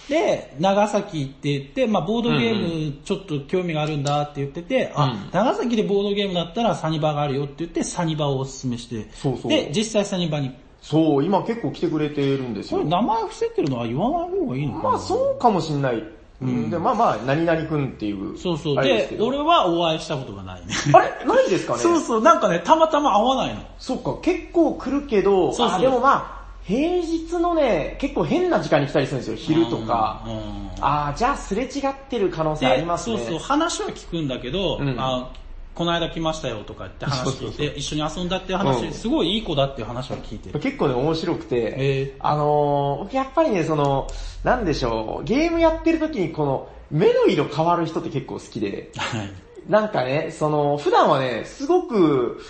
[0.10, 9.52] で、長崎って言って、まあボードゲームちょっと興味があるんだって言ってて、あうん、長崎でボードゲームだったらサニバがあるよって言って、サニバをおすすめして、そうそう。
[9.52, 12.80] で、実際サニバに、そう、今結構来てくれてるんですよ。
[12.80, 12.90] これ。
[12.90, 14.90] 名前伏せてるのは言わない方がいいのかな？
[14.90, 16.04] まあそうかもしんない。
[16.42, 18.38] うん、で、まあまあ、何々くんっていう。
[18.38, 18.84] そうそう。
[18.84, 20.74] で俺はお会いしたことがないね。
[20.94, 21.26] あれ？
[21.26, 21.80] ないですかね？
[21.84, 23.62] そうそう、なんかね、たまたま会わないの。
[23.78, 30.24] そっか、結構来るけど、そうそうあ、でもまあ、平日のね、結構変な時間に来たりするんですよ、昼とか。
[30.26, 33.18] うんうんああ、じゃあすれ違ってる可能性ありますね。
[33.18, 35.30] そうそう、話は聞くんだけど、うんあ
[35.74, 40.58] この間来ましたよとかって話聞いて、一緒に遊んだっていう話、うんすごいいい子だっていう話は聞いて。
[40.60, 44.08] 結構ね、面白くて、えあのー僕やっぱりね、その、
[44.44, 49.32] なんでしょう、ゲームやってる時にこの、目の色変わる人って結構好きで、はい。
[49.70, 52.42] なんかね、その、普段はね、すごく、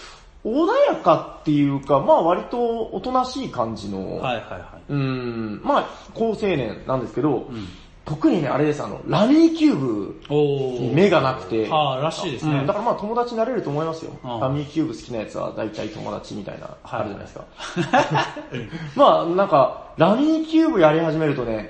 [0.43, 7.33] 穏やかっていうか、まあ割とおとなしい感じの、はいはいはうーん、まあ、高青年なんですけど、い。
[7.33, 7.67] うん。
[8.05, 10.21] 特にね、あれです、あの、ラミーキューブ。
[10.29, 12.59] に目がなくて、はあ、らしいですね。
[12.59, 14.11] うん、だからまあ友達になれると思いますよ。
[14.23, 17.45] うんラミーキューブ好きなやつは大体友達みたいな、はいあるじゃないですか。
[18.95, 21.69] まあなんか、ラミーキューブやり始めるとね、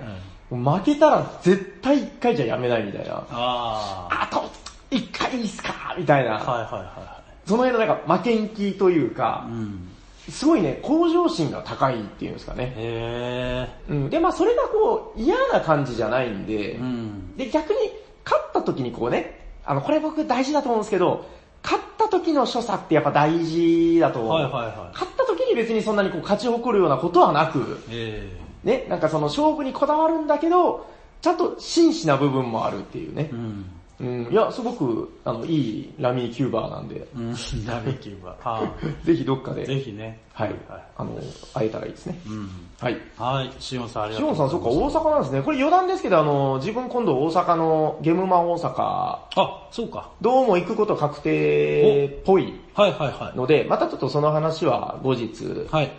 [0.50, 3.24] 負けたら絶対一回じゃやめないみたいな。
[3.32, 4.50] ああと
[4.90, 6.36] 一回いいっすかみたいな。
[6.36, 6.52] あ。
[6.52, 9.46] はいはいはその辺のなんか負けん気というか。
[9.50, 9.91] う、ん。
[10.30, 12.74] すごいね、向上心が高いっていうんですかね。
[12.78, 14.09] へうん。
[14.09, 16.80] で、まあそれがこう嫌な感じじゃないんで、ー。
[16.80, 17.38] うん。
[17.38, 17.80] で、逆に、
[18.24, 21.26] 勝った時にこうね、あの、これ僕大事だと思うんですけど、
[21.63, 24.32] 勝った時の所作ってやっぱ大事だと思う。
[24.34, 24.76] はいはいはい。
[24.93, 28.32] 勝った時に別にそんなにこう勝ち誇るようなことはなく、え
[28.63, 30.88] ね、なんかその勝負にこだわるんだけど、
[31.22, 33.36] ちゃんと真摯な部分もあるっていうねー。
[33.36, 33.38] う。
[33.38, 33.65] ん。
[34.02, 37.30] うん、いや、すごく、あの、いいラミーキューバーなんで、うん。
[37.66, 38.49] ラミキューバー。
[38.49, 38.74] は
[39.04, 39.56] ぜひどっかい。
[39.56, 40.22] ぜで、ひね。
[40.34, 41.12] はいはい。、あの、
[41.54, 42.20] 会えたらいいですね。
[42.28, 42.49] うん。
[42.80, 42.97] はい。
[43.18, 44.93] はい、シオンさんありがシとうオンさん、ございます。
[44.93, 45.41] そっか、大阪なんですね。
[45.43, 50.10] これ余談ですけど、あの、自分今度大阪のゲムマ大阪、あ、そうか。
[50.22, 53.38] どうも行くこと確定っぽいはいはいはい。
[53.38, 55.91] ので、またちょっとその話は後日、はい。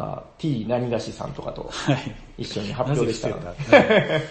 [0.00, 1.96] まあ、T 何がしさんとかとはい。
[2.38, 3.36] 一緒に発表できたら。
[3.36, 4.22] なぜ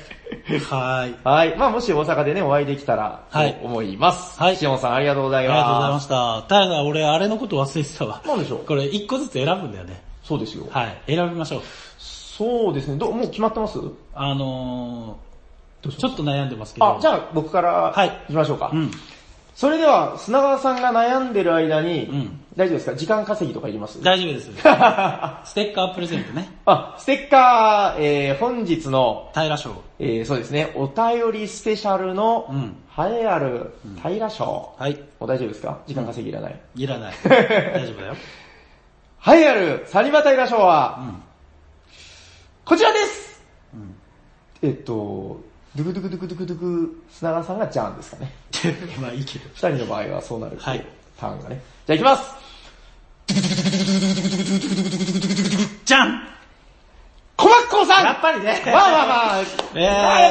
[0.47, 1.15] 伏せたはい。
[1.23, 1.57] はい。
[1.57, 4.39] まあ、もし大阪でね、お会いできたら、とはい思います。
[4.39, 5.93] はいシオンさんありがとうございありがとうございま。
[5.93, 6.41] ますした。
[6.47, 8.21] ただ俺あれのこと忘れてたわ。
[8.25, 8.65] なんでしょう？
[8.65, 10.01] これ一個ずつ選ぶんだよね。
[10.23, 10.65] そうですよ。
[10.71, 10.97] はい。
[11.05, 11.61] 選びましょう。
[11.99, 12.97] そうですね。
[12.97, 13.77] ど、もう決まってます？
[14.15, 16.97] あのー、ちょっと悩んでますけど。
[16.97, 18.71] あ、じゃあ僕からはい行きましょうか。
[18.73, 18.89] うん。
[19.59, 22.95] それでは、砂川さんが悩んでる間に、うん大丈夫ですか？
[22.95, 24.01] 時間稼ぎとかいります？
[24.01, 24.45] 大丈夫です。
[24.55, 26.49] ステッカープレゼントね。
[26.65, 29.71] あ、ステッカー、えー、本日の、平賞。
[29.99, 34.73] えー、そうですね、お便りスペシャルの、うん栄えある平賞。
[34.77, 34.93] はい。
[35.19, 35.79] もう大丈夫ですか？
[35.87, 36.59] 時間稼ぎいらない。
[36.75, 37.13] いらない。
[37.27, 38.13] 大丈夫だよ。
[39.27, 41.21] 栄えあるサニバ平賞は、うん。
[42.63, 43.41] こちらです
[43.73, 43.95] うん。
[44.61, 45.41] えっと、
[45.75, 48.31] ドゥクドゥクドゥクドゥクドゥク、砂川さんがジャンですかね。
[49.01, 49.45] まあいいけど。
[49.49, 50.57] 二人の場合はそうなる。
[50.59, 50.85] はい
[51.19, 51.61] ターンがね。
[51.85, 52.39] じゃあ行きます
[55.85, 56.27] じゃん
[57.37, 58.61] 小学校さんやっぱりね。
[58.65, 60.29] まあまあまあ、えーまあや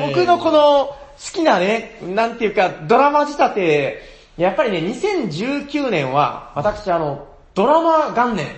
[0.02, 0.96] ぱ僕のこの好
[1.32, 4.02] きなね、なんていうかドラマ仕立て、
[4.36, 8.48] やっぱりね、2019年は私あの、ドラマ元年、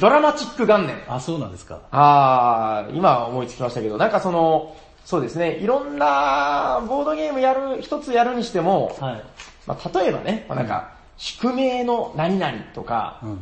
[0.00, 0.96] ドラマチック元年。
[1.06, 1.80] あ、そうなんですか。
[1.90, 4.74] あー、今思いつきましたけど、なんかその、
[5.06, 9.22] そうですね、いろんなボードゲームやる、一つやるにしても、はい。
[9.64, 13.38] まあ、例えばね、まあ、なんか、宿命の何々とか、うん。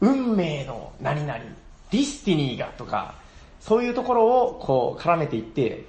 [0.00, 1.38] 運命の何々、
[1.90, 3.14] destiny がとか、
[3.58, 5.86] そういうところをこう絡めていって、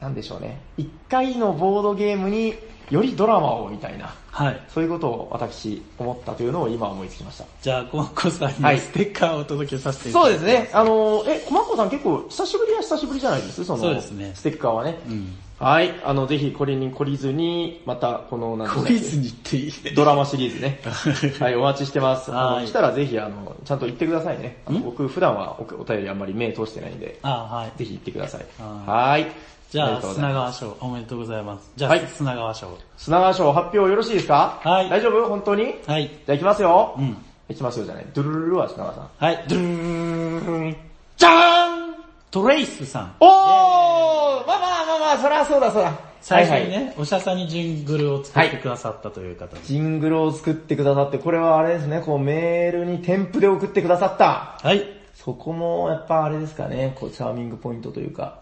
[0.00, 0.60] なんでしょうね。
[0.76, 2.54] 一回のボードゲームに
[2.92, 4.60] よりドラマをみたいな、はい。
[4.68, 7.44] そういうことを私思ったというのを今思いつきました。
[7.62, 10.40] じゃあ、コマコさんはいにステッカーをお届けさせていただきます。
[10.40, 10.70] そうですね。
[10.74, 13.64] あの、え、コマコさん結構久しぶりは久しぶりじゃないです？
[13.64, 14.98] その、そうですねステッカーはね。
[15.08, 15.34] うん。
[15.58, 15.94] はい。
[16.04, 19.94] あの、ぜひこれに懲りずに、またこの、なん懲りずにっていい。
[19.94, 20.80] ドラマシリーズね。
[21.40, 22.30] はい、お待ちしてます。
[22.30, 24.58] あの、はい来たらぜひ、あの、ちゃんと言ってくださいね。
[24.66, 27.72] 僕普段はおお便りあんまり目通してないんで、あ、はい。
[27.78, 28.46] ぜひ言ってください。
[28.60, 29.26] ははい。
[29.72, 31.70] じゃあ、砂川賞、おめでとうございます。
[31.76, 32.76] じゃあ、はい砂川賞。
[32.98, 34.60] 砂川賞発表よろしいですか？
[34.62, 35.26] はい大丈夫？
[35.26, 35.64] 本当に？
[35.64, 36.10] じはい。
[36.28, 36.94] ゃあ行きますよ。
[36.98, 37.16] うん。
[37.48, 38.06] 行きますよじゃない。
[38.12, 39.08] ドゥルルルは砂川さん。
[39.16, 39.44] はい。
[39.48, 39.62] ドゥー
[40.68, 40.76] ン。
[41.16, 41.94] じゃーん
[42.30, 43.14] トレイスさん。
[43.20, 45.94] おーまあまあまあまあ、そらそうだそうだ。
[46.20, 49.68] 最初にはいはいね、おしゃさんにジングルを作ってくださったという方です。
[49.68, 54.58] ジングルを作ってくださって、これはあれですね、こうメールに添付で送ってくださった。
[54.62, 54.84] はい。
[55.24, 58.40] そこもやっぱあれですかね、こうチャーミングポイントというか。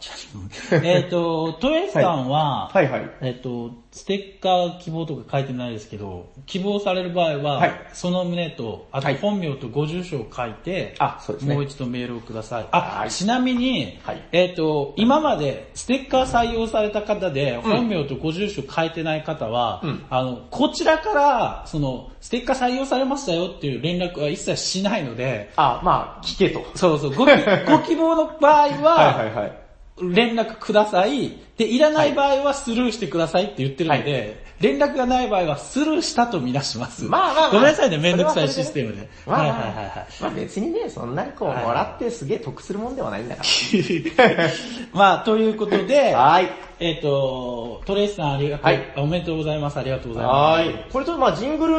[0.82, 3.10] えっと、トレイスさんは、はいはい。
[3.20, 11.54] えっと、ステッカー希望とか書いてないですけど、希望される場合は、はいその旨と、あとはい本名とご住所を書いて、あ、そうですね。
[11.54, 12.68] もう一度メールをください。
[12.70, 26.64] あは、いちなみに、はいえっ、と、今までステッカー採用された方で、本名とご住所書いてない方は、うんあの、こちらから、その、ステッカー採用されましたよっていう連絡は一切しないので、あ、まあ、聞けと。
[26.76, 27.30] そうそう、ごき
[27.66, 29.69] ご希望の場合は いは、はいはい。
[30.02, 31.38] 連絡ください。
[31.56, 37.04] で、いらない場合はスルーしてくださいって言ってるので、連絡がない場合はスルーしたとみなします。
[37.04, 39.08] まあまあまあごめんなさいね、めんどくさいシステムで。
[39.26, 40.06] まあまあはいはいはいはい。
[40.20, 43.42] まあ別にね、そんなにこう、はいもらってすげえ得するもんではないんだか
[44.92, 46.18] まあ、ということで、ら。
[46.18, 46.50] はい。
[46.78, 49.78] えっ、と、トレイスさんありがとう、はいおめでとうございます。
[49.78, 50.60] ありがとうございます。
[50.60, 50.86] はい。
[50.90, 51.74] これちょっとまあジングル、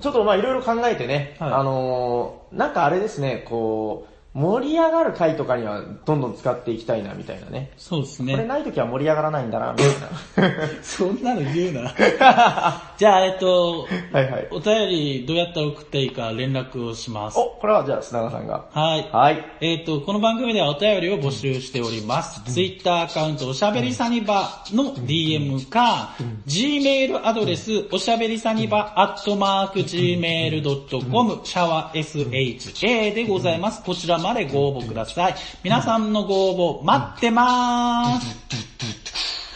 [0.00, 7.72] ちょっとまあいろいろ考えてね、はいあのー、なんかあれですね、こう、盛り上がる回とかにはどんどん使っていきたいなみたいなね。
[7.76, 8.44] そうですこれね。
[8.44, 10.54] ない時は盛り上がらないんだな、みたいな。
[10.80, 11.92] そんなの言うな。
[12.96, 14.48] じゃあ、えっ、と、はいはい。
[14.52, 17.38] お便りどうやったら送っていいか連絡をします。
[17.38, 18.64] お、これはじゃあ砂川さんが。
[18.72, 19.08] はい。
[19.10, 19.44] はい。
[19.60, 22.40] えっ、と、この番組ではお便りを募集しております。
[22.44, 26.14] ツイッターアカウント、おしゃべりサニバの DM か、
[26.46, 33.82] Gmail アドレス、おしゃべりサニバアットマーク Gmail.com、シャワー SHA でございます。
[33.82, 35.34] こちらまでご応募ください。
[35.62, 38.48] 皆さんのご応募待ってまーす。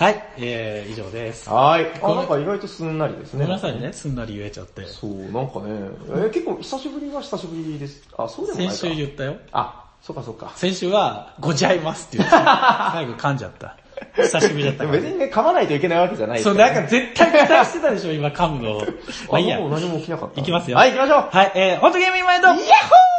[0.03, 1.49] はい、えー、以上です。
[1.49, 1.87] はい。
[2.03, 3.45] あ、なんか意外とすんなりですね。
[3.45, 4.85] ごめんなさいね、すんなり言えちゃって。
[4.87, 5.67] そう、なんかね、
[6.09, 8.03] えー結構久しぶりは久しぶりです。
[8.19, 8.95] あ、そうでもない先か。
[8.95, 9.37] 週言ったよ。
[9.53, 10.53] あ、そっかそっか。
[10.57, 12.91] 先週は、ごじゃいますって言ってた。
[12.95, 13.77] 最後噛んじゃった。
[14.17, 15.13] 久しぶりだったからでも別。
[15.13, 18.81] にね、噛まないといけないわけじゃないですそう、からなんか絶対期待してたでしょ、今噛むの。
[19.31, 19.61] まあいいや。
[19.61, 20.41] もう何も起きなかった。
[20.41, 21.29] いきますよはい、行きましょう。
[21.31, 23.12] はい、えー、ホットゲームインマインドヤッホー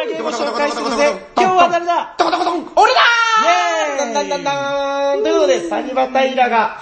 [0.00, 1.12] なゲームを紹介してください。
[1.36, 2.14] 今日は誰だ？
[2.16, 3.00] トコトコトン俺だ
[3.42, 4.10] イェーイ！
[4.10, 6.80] ーだんだんだんだんということで、サニバタイラが、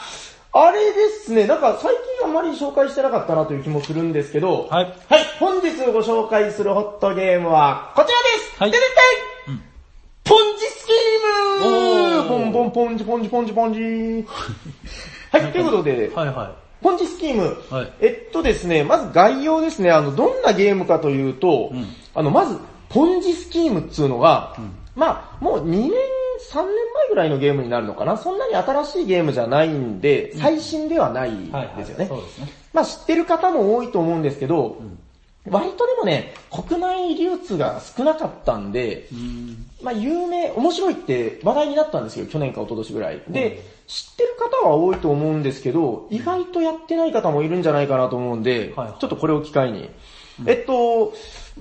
[0.53, 4.85] あれですね、なんか最近あんまり紹介してなかったなという気もするんですけど、はい。
[5.09, 8.57] はい、本日ご紹介するホットゲームはこちらです！
[8.61, 8.71] はい。
[8.71, 8.83] てて
[9.47, 9.55] てん！
[9.55, 9.63] うん
[10.25, 12.21] ポンジスキーム！
[12.21, 12.29] おー。
[12.29, 14.27] ポンポンポンジポンジポンジポンジ。
[15.33, 17.57] はい、ということで、はいはポンジスキーム。
[17.71, 17.93] はい。
[18.01, 21.87] えっとですね、まず概要ですね、あの、どんなゲームかというと、うん。
[22.15, 22.57] あの、まず、
[22.89, 25.91] ポンジスキームっつうのが、んまあ、もう2年、
[26.51, 31.31] 3年前ぐらいのゲームになるのかなそんなに新しいゲームじゃないんで、最新ではない。
[31.77, 32.07] ですよね。
[32.07, 32.49] そうですね。
[32.73, 34.77] まあ知ってる方も多いと思うんですけど、
[35.51, 39.67] 割とでもね、国内流通が少なかったんで、うーん。
[39.83, 43.23] まあ有名、面白いって話題になったんですよ、去年か一昨年ぐらい。
[43.29, 49.89] で、知ってる方は多いと思うんですけど、意外とやってない方もいるんじゃないかなと思うんで、はいはいちょっとこれを機会に。
[50.47, 51.13] えっと、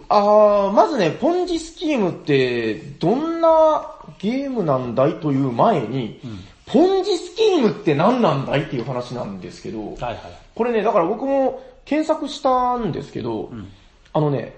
[0.09, 6.19] あーまずね、ポンジスキームってどんなゲームなんだいという前に、
[6.65, 10.17] ポンジスキームって何なんだいっていう話なんですけど、はいはい。
[10.55, 13.67] これね、だから僕も検索したんですけど、ん
[14.13, 14.55] あのね、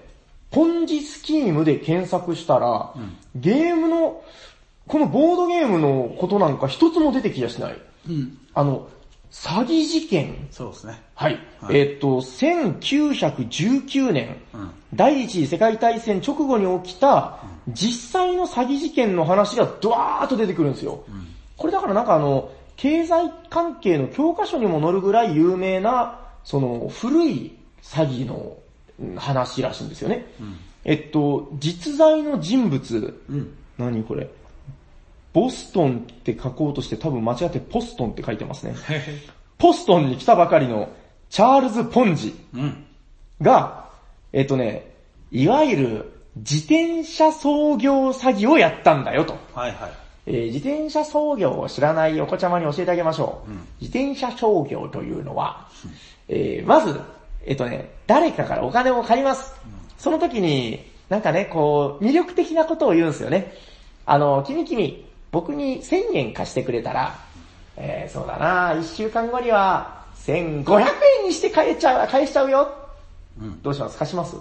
[0.50, 2.92] ポンジスキームで検索したら、
[3.36, 4.22] ゲームの、
[4.86, 7.76] このボードゲームのことなんか一つも出てきやしない。
[8.08, 8.38] うん。
[8.54, 8.88] あの、
[9.30, 10.34] 詐欺事件？
[10.50, 11.00] そうですね。
[11.14, 11.38] はい。
[11.60, 14.70] はいえっと、1919年、うん。
[14.94, 21.04] 第一次世界大戦直後に起きた実際の詐欺事件の話がドワーッと出てくるんですよ。
[21.56, 27.52] これだからなんかあの、経済関係の教科書にも載るぐらい有名な、その古い
[27.82, 28.56] 詐欺の
[28.98, 30.26] うん話らしいんですよね。
[30.84, 33.54] えっと、実在の人物、うん。
[33.78, 34.28] 何これ？
[35.32, 38.74] ボストンって書こうとして多分間違ってポストンって書いてますね。
[39.58, 40.88] ポストンに来たばかりの
[41.28, 42.84] チャールズ・ポンジうん。
[43.40, 43.88] が、
[44.32, 44.90] えっとね、
[45.30, 49.36] いわゆる自転車操業詐欺をやったんだよと。
[49.54, 49.90] はいはい。
[50.26, 53.50] えー自転車操業を知らないお子ちゃまに教えてあげましょう。
[53.50, 55.68] うん自転車操業というのは、
[56.28, 57.00] えーまず、
[57.46, 59.54] えっとね、誰かからお金を借ります。
[59.98, 63.52] その時に、なんかね、こう、魅力的なことを言うんですよね。
[64.06, 67.14] あの、君君、僕に1000円貸してくれたら、
[67.76, 70.80] えーそうだな、1週間後には1500
[71.20, 72.68] 円にして返っちゃう、返しちゃうよ。
[73.40, 73.62] うん。
[73.62, 73.98] どうします？
[73.98, 74.36] 貸します？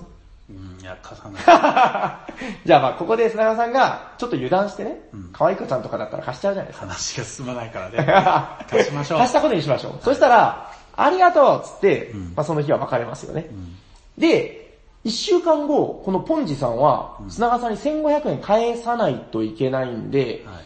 [0.50, 1.44] うんいや、貸さない。
[2.66, 6.86] じゃあまあここで砂川さんがちょっと油断してねうん、可愛い子ちゃんとかだったら貸しちゃうじゃないですか。
[6.88, 8.66] 話が進まないからね。
[8.70, 9.20] 貸しましょう。
[9.20, 9.94] 貸したことにしましょう。
[10.04, 13.54] そしたら、ありがとうっつって、うんまあその日は別れますよねう。
[13.54, 13.78] ん
[14.18, 20.64] で、一週間後、このポンジさんは、砂川さんに1500円返さないといけないんで、はい。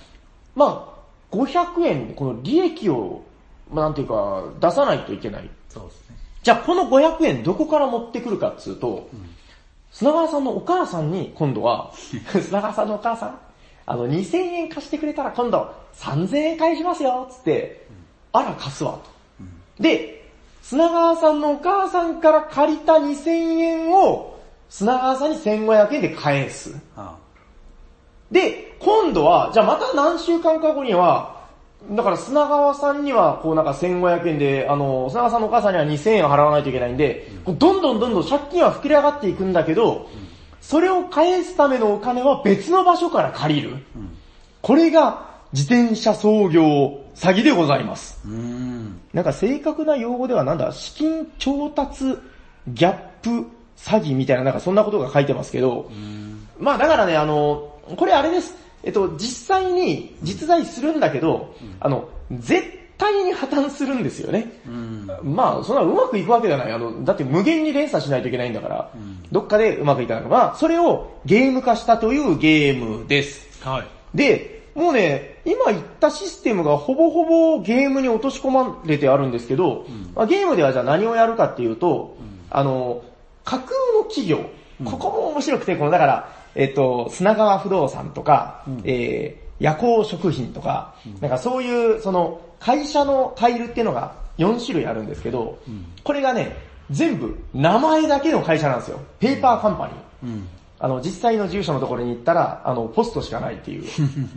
[0.55, 0.95] ま
[1.31, 3.23] あ、500円でこの利益を、
[3.71, 5.49] まあなんていうか、出さないといけない。
[5.69, 6.17] そうですね。
[6.43, 9.09] じゃあこの500円どこから持ってくるかっつうと、
[9.91, 11.91] 砂川さんのお母さんに今度は、
[12.41, 13.39] 砂川さんのお母さん、
[13.85, 17.87] あの2000円貸してくれたら今度3000円返しますよ、つって、
[18.31, 19.13] あら貸すわと。
[19.81, 20.29] で、
[20.61, 23.29] 砂川さんのお母さんから借りた2000
[23.59, 24.39] 円を、
[24.69, 26.75] 砂川さんに1500円で返す。
[26.95, 27.15] あ
[28.33, 31.43] で、今度は、じゃあまた何週間か後には、
[31.91, 40.09] だから砂川さんには、こうなんか1500円で、あの、砂川さんのお母さんには2000円を払わないといけないんで、こうどんどんどんどん借金は膨れ上がっていくんだけど、
[40.61, 43.69] それを返すためのお金は別の場所から借りる。
[43.69, 44.17] うん。
[44.61, 48.25] これが自転車操業詐欺でございます。
[48.27, 48.99] ん。
[49.13, 52.17] なんか正確な用語ではなんだ、資金調達
[52.69, 53.29] ギャップ
[53.77, 55.91] 詐欺みたいななんかそんなことが書いてますけど、
[56.57, 58.55] まあだからね、あの、これあれです。
[58.83, 62.63] えっと、実際に実在するんだけど、あの、絶
[62.97, 64.51] 対に破綻するんですよね。
[64.67, 65.07] うん。
[65.23, 66.71] まあ、そんなうまくいくわけじゃない。
[66.71, 70.23] あの、だって無限に連鎖しないといけないんだから、んどっかでうまくいかない。
[70.23, 73.63] まあ、それをゲーム化したというゲームです。
[73.65, 73.87] はい。
[74.15, 82.17] で、もうね、今言ったシステムがほぼほぼゲームに落とし込まれてあるんですけど、まあ、ゲームではじゃあ何をやるかっていうと、
[82.49, 83.03] あの、
[83.43, 84.39] 架空の企業、
[84.83, 95.59] ここも面白くて、このだから、えっと、砂川不動産とか、えー、夜行食品とか、なんかそういう、その、会社のタイルっていうのが4種類あるんですけど、
[96.03, 96.55] これがね、
[96.91, 98.99] 全部名前だけの会社なんですよ。
[99.19, 100.35] ペーパーカンパニー。
[100.35, 100.47] うん。
[100.79, 103.83] あの、実際の住所のところに行ったら、あの、ポストしかないっていう、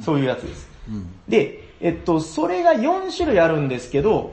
[0.01, 0.69] そういうやつです。
[0.89, 1.13] うん。
[1.29, 4.33] で、えっと、それが4種類あるんですけど、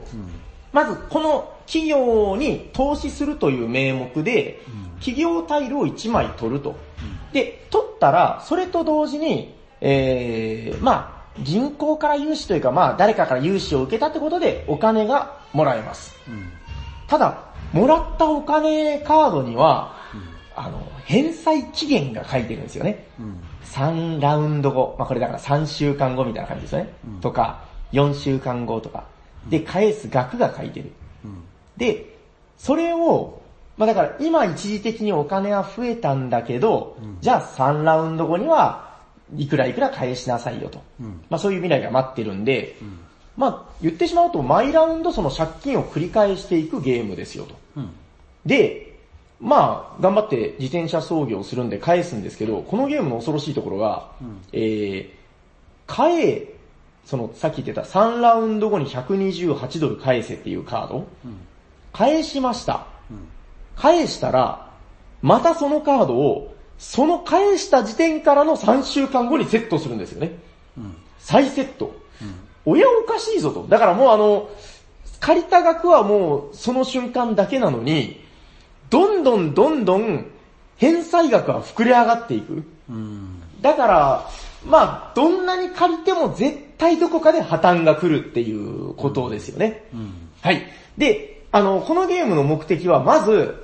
[0.72, 4.62] まずこの企業に投資するという名目で、
[4.98, 6.76] 企業タイルを1枚取ると。
[7.32, 16.14] で、取ったら、それと同時に、えー、まあ、銀行から融資というか、まあ、誰かから融資を受けたってことで、お金がもらえます。
[16.28, 16.50] うん。
[17.08, 17.38] ただ、
[17.72, 19.94] もらったお金カードには、
[20.56, 23.06] あの、返済期限が書いてるんですよね。
[23.18, 23.40] うん。
[23.64, 26.94] 3ラウンド後、まあこれだから3週間後みたいな感じですよね。
[27.06, 29.04] うんとか、4週間後とか。
[29.48, 30.92] で、返す額が書いてる。
[31.24, 31.42] うん。
[31.76, 32.16] で、
[32.56, 33.42] それを、
[33.76, 38.98] まあだから今一時的にお金は増えたんだけど、うんじゃあ3ラウンド後には
[39.36, 40.82] いくらいくら返しなさいよと。
[41.00, 41.24] うん。
[41.30, 42.98] まあそういう未来が待ってるんで、うん。
[43.36, 47.54] まあ言ってしまうと毎ラウンドその借金を繰り返していくゲームですよと。
[47.76, 47.90] うん。
[48.44, 48.94] で、
[49.40, 55.08] まあ、頑張って自転車操業するんで返すんですけど、このゲームの恐ろしいところが、うんえー、
[55.86, 56.44] 返、
[57.04, 61.36] その、さっき言ってた3ラウンド後に128ドル返せっていうカード、うん。
[61.92, 62.86] 返しました。
[63.76, 63.82] うん。
[63.82, 64.70] 返したら、
[65.22, 70.32] またそのカードを、その返した時点からの3週間後にセットするんですよね。
[70.76, 70.96] うん。
[71.18, 71.94] 再セット。
[72.20, 72.34] うん。
[72.66, 73.66] 親おかしいぞと。
[73.68, 74.48] だからもうあの、
[75.20, 78.20] 借りた額はもうその瞬間だけなのに、
[78.90, 80.26] どんどんどんどん
[80.76, 82.64] 返済額は膨れ上がっていく。
[82.90, 83.42] うん。
[83.60, 84.30] だから、
[84.66, 89.84] まあ、どんなに借りても絶対どこかで破綻が来るっていうことですよね。
[89.94, 90.12] うん。
[90.42, 90.62] はい。
[90.98, 93.54] で、あの、このゲームの目的はまず、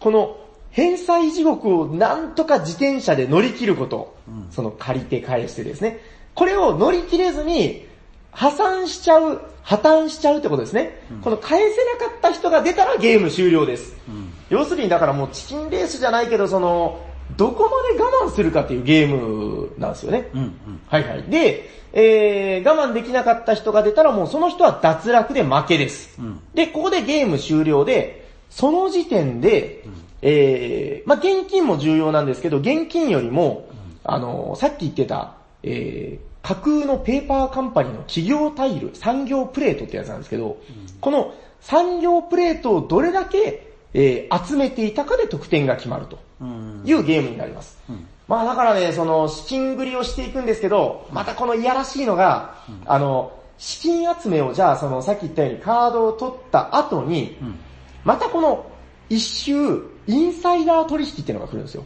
[0.00, 0.36] この
[0.72, 4.16] 返済地獄をなんとか自転車で乗り切ること。
[4.26, 6.00] うんその借りて返してですね。
[6.34, 7.86] これを乗り切れずに、
[8.32, 11.00] 破産しちゃう、破綻しちゃうってことですね。
[11.22, 13.94] この返せなかった人が出たらゲーム終了です。
[14.08, 14.32] うん。
[14.50, 17.05] 要するにだからもうチキンレースじゃないけど、その、
[17.36, 20.30] どこまで我慢するかっていうゲームなんですよね。
[20.34, 20.40] うん。
[20.40, 20.80] うん。
[20.86, 21.22] はいはい。
[21.24, 26.20] で、えー、我慢できなかった人が出たらもうその人は脱落で負けです。
[26.20, 26.40] うん。
[26.54, 29.84] で、ここでゲーム終了で、その時点で、
[30.22, 33.68] えー、まあ、現金も重要なんですけど、現金よりも、
[34.04, 40.58] あの、さっき言ってた、えー、架空のペーパーカンパニーの企業タイル、産業プレートってやつなんですけど、
[41.00, 43.65] この産業プレートをどれだけ、
[43.98, 46.82] えー、集めていたかで得点が決まるとうん。
[46.84, 47.78] いうゲームになります。
[47.88, 48.06] うん。
[48.28, 57.58] まあだからね、その資金繰りをしていくんですけど、またこのいやらしいのが、あの、資金集めをじゃあそのさっき言ったようにカードを取った後に、うん。
[58.04, 58.70] またこの
[59.08, 61.84] 一周、インサイダー取引っていうのが来るんですよ。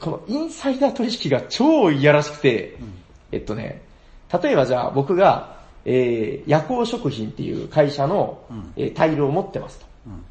[0.00, 2.76] このインサイダー取引が超いやらしくて、
[3.30, 3.82] えっとね、
[4.42, 9.86] 例えばじゃあ僕が、えー、夜行食品っていう会社の、うんえータイルを持ってますと。
[10.08, 10.24] うん。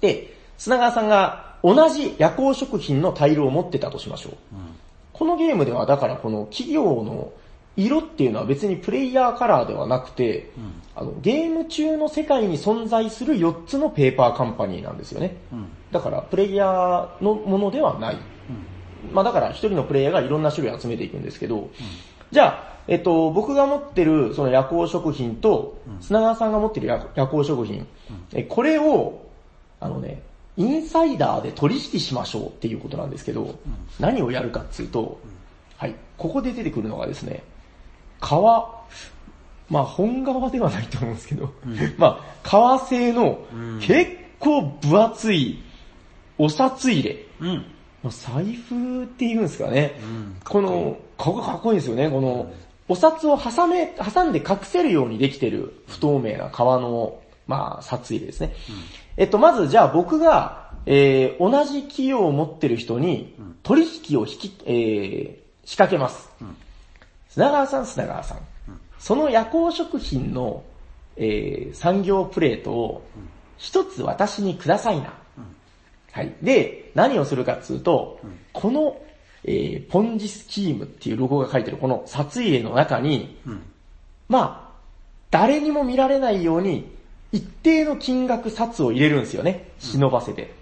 [0.00, 4.32] で、砂川さんが、同じ夜行食品のタイルを持ってたとしましょう。
[5.12, 7.32] このゲームではだからこの企業の
[7.76, 10.50] 色っていうのは別にプレイヤーカラーではなくて、
[10.94, 15.36] あのゲーム中の世界に存在する4つのペーパーカンパニーなんですよね。
[15.90, 18.18] だからプレイヤーのものではない。
[19.12, 21.70] まあだから一人のプレイヤーがいろんな種類集めていくんですけど、
[22.30, 27.84] じゃあ、えっと、僕が持ってるその夜行食品と、砂川さんが持ってる夜夜行食品、
[28.32, 29.26] えこれを、
[29.80, 30.22] あのね、
[30.56, 33.58] インサイダーで取引しましょうっていうことなんですけど、
[33.98, 35.18] 何をやるかっていうと、
[35.76, 37.42] はい、ここで出てくるのがですね、
[38.20, 38.82] 革、
[39.68, 41.52] まあ本革ではないと思うんですけど、
[41.96, 43.44] まあ革製の
[43.80, 45.62] 結構分厚い
[46.38, 47.24] お札入れ。
[47.40, 47.64] うん。
[48.02, 49.98] まあ財布っていうんですかね。
[50.04, 52.10] んこの、ここかっこいいんですよね。
[52.10, 52.52] この、
[52.88, 58.54] お札を挟め、挟んで隠せるようにできてる不透明な革の、まあ、札入れですね。
[59.16, 66.28] えっと、まずじゃあ僕が、えー、同じ企業を持ってる人に取引を引き、えー、仕掛けます。
[67.28, 68.38] 砂川さん、砂川さん。
[68.98, 70.62] その夜行食品の、
[71.16, 73.02] えー、産業プレートを
[73.58, 75.14] 一つ私にくださいな。
[76.12, 76.34] はい。
[76.42, 78.20] で、何をするかっつうと、
[78.52, 79.00] この、
[79.44, 83.40] えー、ポンジスキームっていうロゴが書いてるこの札入れの中に、
[84.28, 84.72] まあ、
[85.30, 86.94] 誰にも見られないように、
[87.32, 89.70] 一定の金額札を入れるんですよね。
[89.78, 90.54] 忍ばせて。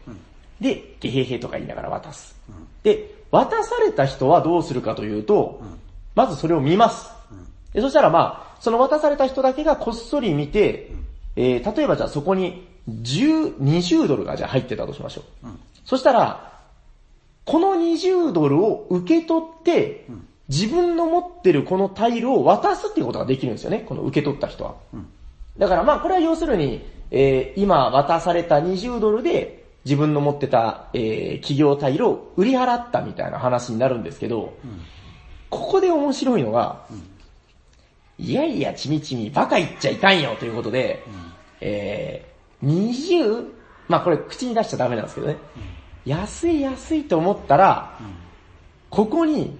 [0.60, 2.36] で、ゲヘヘとか言いながら渡す。
[2.82, 5.62] で、渡された人はどうするかというと、
[6.14, 7.10] まずそれを見ます。
[7.72, 10.90] でそしたらまあ、その渡された人だけがこっそり見て、
[11.36, 15.48] えー、例えばじゃあそこに10、20ドルがじゃあ入ってたとしましょう。
[15.84, 16.60] そしたら、
[17.44, 20.06] この20ドルを受け取って、
[20.48, 24.74] 自分の持ってるこのタイルを渡すっていうことができるんですよね、この受け取った人は。
[25.58, 34.54] だからまあこれは要するに、えー今渡された20ドルで自分の持ってた、えー企業タイルを売り払ったみたいな話になるんですけど、
[35.50, 36.84] ここで面白いのが、
[38.18, 41.02] いやいや、ちみちみ、バカ言っちゃいかんよということで、
[41.60, 43.46] えー、20?
[43.88, 45.36] まあこれ口に出しちゃダメなんですけどね。
[46.04, 47.98] 安い安いと思ったら、
[48.90, 49.58] ここに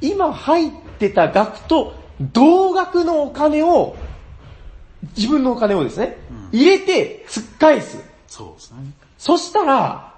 [0.00, 3.96] 今入ってた額と同額のお金を、
[5.16, 6.18] 自分のお金をですね、
[6.52, 7.98] 入れて突っ返す。
[8.26, 8.78] そうですね。
[9.18, 10.14] そしたら、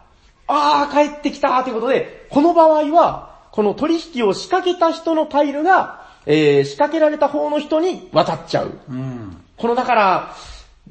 [0.47, 8.79] あー帰ってきたということで、この場合は、この取引を仕掛けた人のタイルが、えー、仕掛けられた方の人に渡っちゃう。
[8.89, 9.37] うん。
[9.57, 10.35] このだから、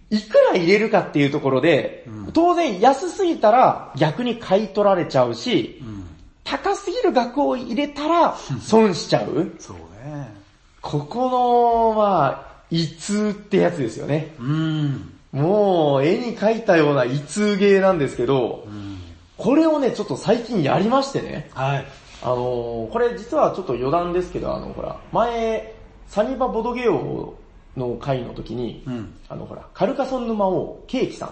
[0.10, 5.82] いくら入れるかっていうところで、当然安すぎたら逆に買い取られちゃうし、
[6.44, 9.52] 高すぎる額を入れたら損しちゃう。
[9.60, 10.34] そうね。
[10.82, 14.34] ここの、まあ、異通ってやつですよね。
[14.40, 15.14] うん。
[15.32, 18.68] もう絵に描いたような異通ゲーなんですけど、
[19.38, 21.50] これをね、ちょっと最近やりましてね。
[21.54, 21.86] はい。
[22.22, 25.74] あのーこれ実はちょっと余談ですけど、あの、ほら、前、
[26.08, 27.36] サニバボドゲオ
[27.78, 29.14] の回の時に、うん。
[29.30, 31.32] あの、ほら、カルカソンヌ魔王、ケーキさんっ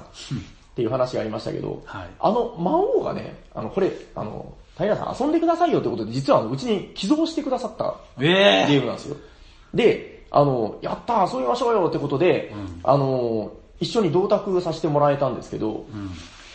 [0.75, 9.17] ていう話がありましたけど、はいあの魔王がね、あの、これ、あの、平さん遊んでくださいよってことで、実はうちに寄贈してくださったええゲームなんですよ。
[9.73, 12.53] で、あの、やったー遊びましょうよってことで、
[12.83, 15.85] あの、一緒に同卓させてもらえたんですけど、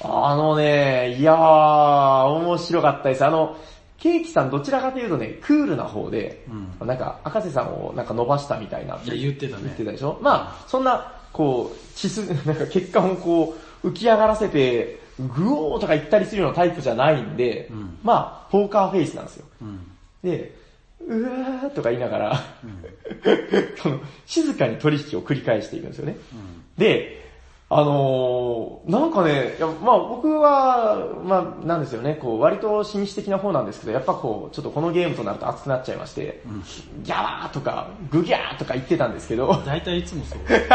[0.04, 3.24] あのね、いやー、面白かったです。
[3.24, 3.56] あの、
[3.98, 6.44] ケーキさんどちらかというとね、クールな方で、
[6.84, 8.96] なんか、赤瀬さんをなんか伸ばしたみたいな。
[9.04, 9.62] いや言ってたね。
[9.66, 10.18] 言ってたでしょ？
[10.20, 13.54] まあ、そんな、こう、血す、 なんか血管をこ
[13.84, 15.00] う、浮き上がらせて、
[15.36, 17.68] グオーとか言ったりするようなタイプじゃないんで、
[18.02, 19.44] まあ、ポーカーフェイスなんですよ。
[20.24, 20.56] で、
[21.09, 22.40] うわーとか言いながら、
[23.82, 26.16] この静かに取引を繰り返していくんですよね。
[26.78, 27.20] で、
[27.74, 36.42] あのーなんかね、まあ僕は、まあなんですよね、こう割と紳士的な方なんですけど、やっぱこう、ちょっとこのゲームとなると熱くなっちゃいまして、
[37.03, 40.38] ギャワーとか、グギャーとか言ってたんですけど、大体いつもそう。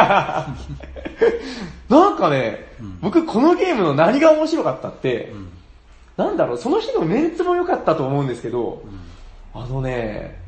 [1.90, 2.68] なんかね、
[3.02, 5.32] 僕このゲームの何が面白かったって、
[6.18, 8.82] なんだろう、その日のメンツも良かったと思うんですけど、
[9.60, 10.40] あのね、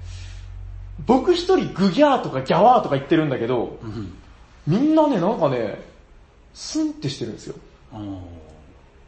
[1.05, 3.79] 僕一人グギャーとかギャワーとか言ってるんだけど、
[4.67, 5.81] みんなね、なんかね、
[6.53, 7.55] スンってしてるんですよ。
[7.93, 8.19] うん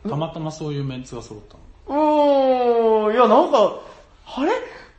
[0.09, 1.43] たまたまそういうメンツが揃っ
[1.87, 3.05] たの。
[3.05, 3.79] うーん、いやなんか、
[4.25, 4.51] あれ？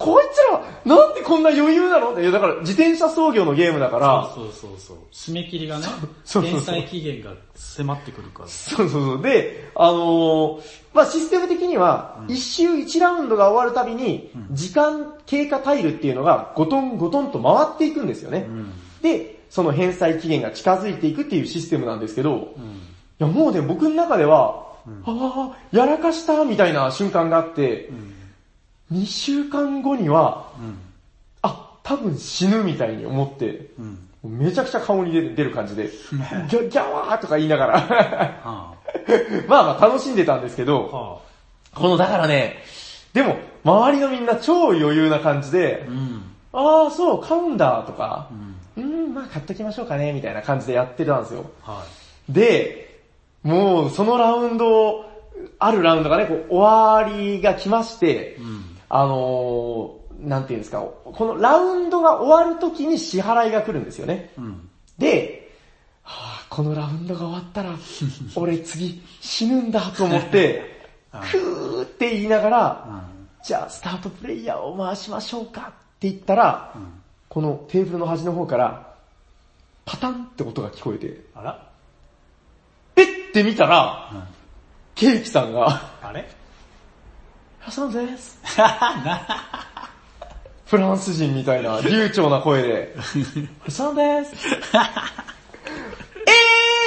[0.04, 2.12] こいつら、なんでこんな余裕なの？
[2.12, 4.96] って、だから自転車操業のゲームだから、そうそうそうそう。
[5.12, 5.84] 締め切りがね、
[6.24, 8.48] そうそうそう返済期限が迫ってくるから。
[8.48, 9.22] そうそうそう。
[9.22, 10.60] で、あのー
[10.92, 18.46] まあシステム的には、一周一ラウンドが終わるたびに、時間経過タイルっていうのがゴトンゴトンと回っていくんですよね。
[19.00, 22.54] で、その返済期限が近づいていくっていうシステムなんですけど、
[23.20, 28.11] いやもうね、僕の中では、うんああ、やらかしたみたいな瞬間があって、うん。
[28.92, 30.78] 2週間後には、うん。
[31.42, 34.08] あ、多分死ぬみたいに思って、うん。
[34.24, 35.90] めちゃくちゃ顔に出る出る感じで、
[36.48, 37.80] ギャギャワーとか言いながら、
[38.44, 38.74] は
[39.48, 40.64] まあまあ楽しんでたんですけあ。
[40.66, 41.18] ど、は
[41.74, 42.62] このだからね、
[43.12, 45.90] でも、周りのみんな超余裕な感じであ。
[45.90, 46.22] う、ん。
[46.52, 48.28] ああ、そう、買うんだとか
[48.76, 48.84] う、ん。
[48.84, 51.50] うん、まあ買っときましょうかね、みたいな感じでやってたんですよ。
[51.62, 51.82] は
[52.28, 53.00] で、
[53.42, 55.04] もうそのラウンド、
[55.58, 58.71] あるラウンドがね、こう終わりが来ましてい。、うん。
[58.94, 64.30] あのー、なんていうんですか、このラウンドが終わる時に支払いが来るんですよね。
[64.36, 64.68] うん。
[64.98, 65.50] で、
[66.02, 67.70] はあ、このラウンドが終わったら、
[68.36, 70.70] 俺次死ぬんだと思って、
[71.14, 73.28] うんふーって言いながら、うん。
[73.42, 75.64] じゃあスタートプレイヤーを回しましょうかっ
[75.98, 77.02] て言ったら、うん。
[77.30, 78.92] このテーブルの端の方から、
[79.86, 81.66] パタンって音が聞こえて、あら
[82.96, 84.22] えって見たら、うん。
[84.94, 86.41] ケーキさんが、あれ？
[87.62, 88.40] ハサンです。
[88.58, 89.26] な、
[90.66, 92.96] フランス人みたいな流暢な声で、
[93.64, 94.34] ハサンです。
[94.48, 94.92] えー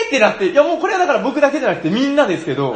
[0.08, 2.74] ってなって、いやもうこれはだから僕だけじゃなくてみんなですけど。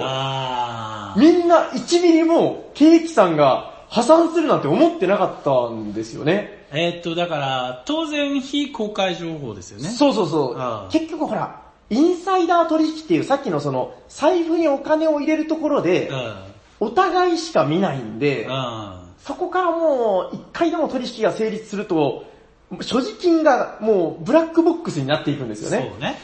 [1.17, 6.65] みんな1ミリもケーキさんが破産するなんて思ってなかったんですよね。
[6.71, 9.89] えーっと、だから、当然非公開情報ですよね。
[9.89, 10.91] そうそうそう。
[10.91, 16.48] 結局ほら、インサイダー取引っていうさっきのその財布にお金を入れるところでう、ん。
[16.79, 18.99] お互いしか見ないんで、うん。
[19.19, 22.25] そこからもう一回でも取引が成立すると、
[22.81, 25.89] 所持金がもうブラックボックスになっていくんですよね。
[25.91, 26.17] そうね。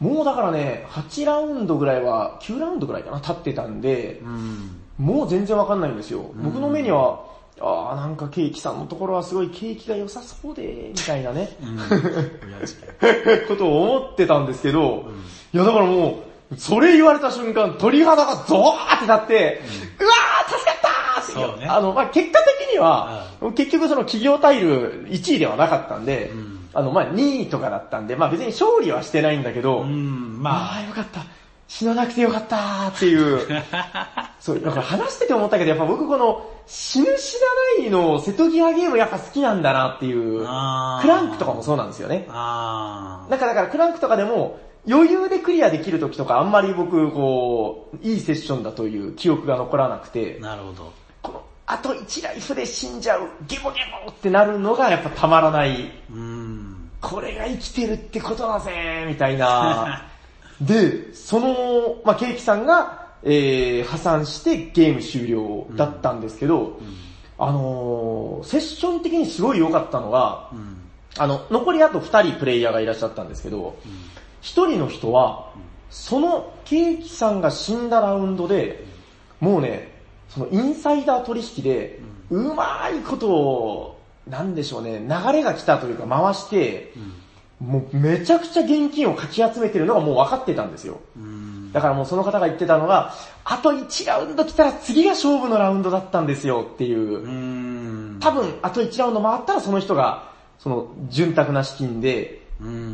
[0.00, 4.80] もうだからね、8ラウンドぐらいは、9ラウンドぐらいかな、経ってたんで、うん。
[4.98, 6.32] もう全然わかんないんですよ。
[6.36, 7.24] 僕の目には、
[7.60, 11.78] ああ、なんかケーキさんのところはすごい景気が良さそうで、みたいなね、うん。
[13.48, 15.06] ことを思ってたんですけど、
[15.52, 16.14] いやだからもう、
[16.56, 19.62] それ言われた瞬間、鳥肌がゾワーってなって、
[20.00, 31.24] うわー助かったーってねあの、まあ結果的には、結局その企業タイル1位ではなかったんで、うんあの、まあ2位とかだったんで、まあ別に勝利はしてないんだけど、うん、ままあよかった。
[31.66, 33.62] 死ななくてよかったーっていう。
[34.38, 37.40] そう、だから話してて思ったけど、やっぱ僕この死ぬ死
[37.78, 40.40] なないの瀬戸際ゲームやっぱ好きなんだなっていう。
[40.40, 42.26] クランクとかもそうなんですよね。
[42.28, 50.92] あなんかだからクランクとかでも余裕でクリアできる時とかあんまり僕こう、いいセッションだという記憶が残らなくてー、、なるほど。
[51.22, 55.90] このあと1ライフで死んじゃう、ゲボゲボってなるのがやっぱたまらない。
[56.10, 56.90] うん。
[57.00, 60.08] これが生きてるってことだぜみたいな。
[60.60, 66.78] で、その、まあ、ケーキさんが、えー、破産してゲーム終了だったんですけど、
[67.38, 70.76] あのー、セッション的にすごい良かったのが、うん。
[71.16, 73.76] あの、残りあと2人プレイヤーがいらっしゃったんですけど、
[74.44, 75.50] 1人の人は、
[75.88, 78.84] そのケーキさんが死んだラウンドで、
[79.40, 79.90] もうね、
[80.28, 81.98] そのインサイダー取引で、
[82.30, 86.92] うまいことを、なんでしょうね、流れが来たというか回して、
[87.58, 91.00] もうめちゃくちゃ現金をかき集めてるのがもう分かってたんですよ。
[91.16, 91.72] うん。
[91.72, 93.14] だからもうその方が言ってたのが、
[93.44, 97.28] あと1ラウンド来たら次が勝負のラウンドだったんですよっていうう。
[97.28, 98.18] ん。
[98.20, 102.43] 多分、あと1ラウンド回ったらその人が、その、潤沢な資金でうん。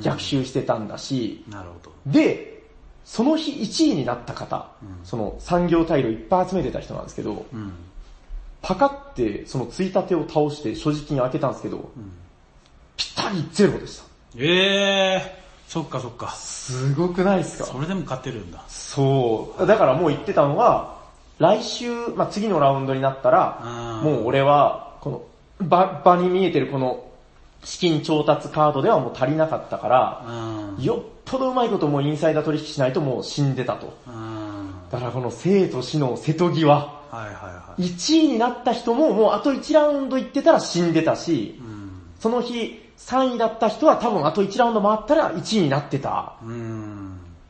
[0.02, 1.92] 逆襲してたんだし、なるほど。
[2.06, 2.62] で、
[3.04, 7.72] その日1位になった方、うんその産業タイルをいっぱい集めてた人なんですけど、うん。
[8.62, 11.82] パカってそのついたてを倒して所持金開けたんですけど、ん
[12.96, 14.04] ぴったりゼロでした。
[14.36, 16.28] ええー、そっかそっか。
[16.30, 17.64] すごくないですか？
[17.64, 18.62] それでも勝てるんだ。
[18.68, 19.66] そう。
[19.66, 20.98] だからもう言ってたのが、
[21.38, 25.26] 来週、まあ、次のラウンドになったら、うんもう俺は、こ
[25.60, 27.02] の、場、場に見えてるこの、
[27.64, 30.24] 資金調達カードではもう足りなかったから、
[30.78, 30.82] うん。
[30.82, 33.96] よっぽどうまいこともうインサイダー取引しないともう死んでたと。
[34.06, 34.70] うん。
[34.90, 37.82] だからこの生と死の瀬戸際、はいはいはい。
[37.82, 41.90] 1位になった人ももうあと1ラウンド行ってたら死んでたしう、ん。
[42.18, 46.34] その日3位だった人は多分あと1ラウンド回ったら1位になってた。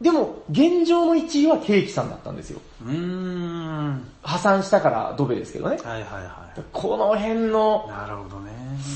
[0.01, 0.05] うん。
[0.05, 2.61] でも、現状の1位はケーキさんだったんですよ。
[2.87, 4.07] うーん。
[4.23, 5.77] 破産したからドベですけどね。
[5.83, 6.41] はいはいは
[6.73, 8.51] この辺のい。、なるほどね。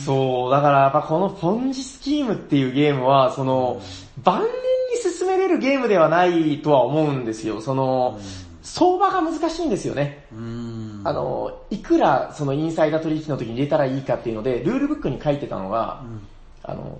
[0.05, 3.81] そう、だからやっぱこのポンジスキームっていうゲームは、その、
[4.23, 7.61] 万年に進めれるゲームではないとは思うんですよ。
[7.61, 8.19] その、
[8.63, 10.27] 相場が難しいんですよね。
[10.33, 11.03] うん。
[11.05, 16.03] あの、いくらそのインサイダー取引の時に入れたらいいかっていうので、ルールブックに書いてたのが、
[16.63, 16.99] あの、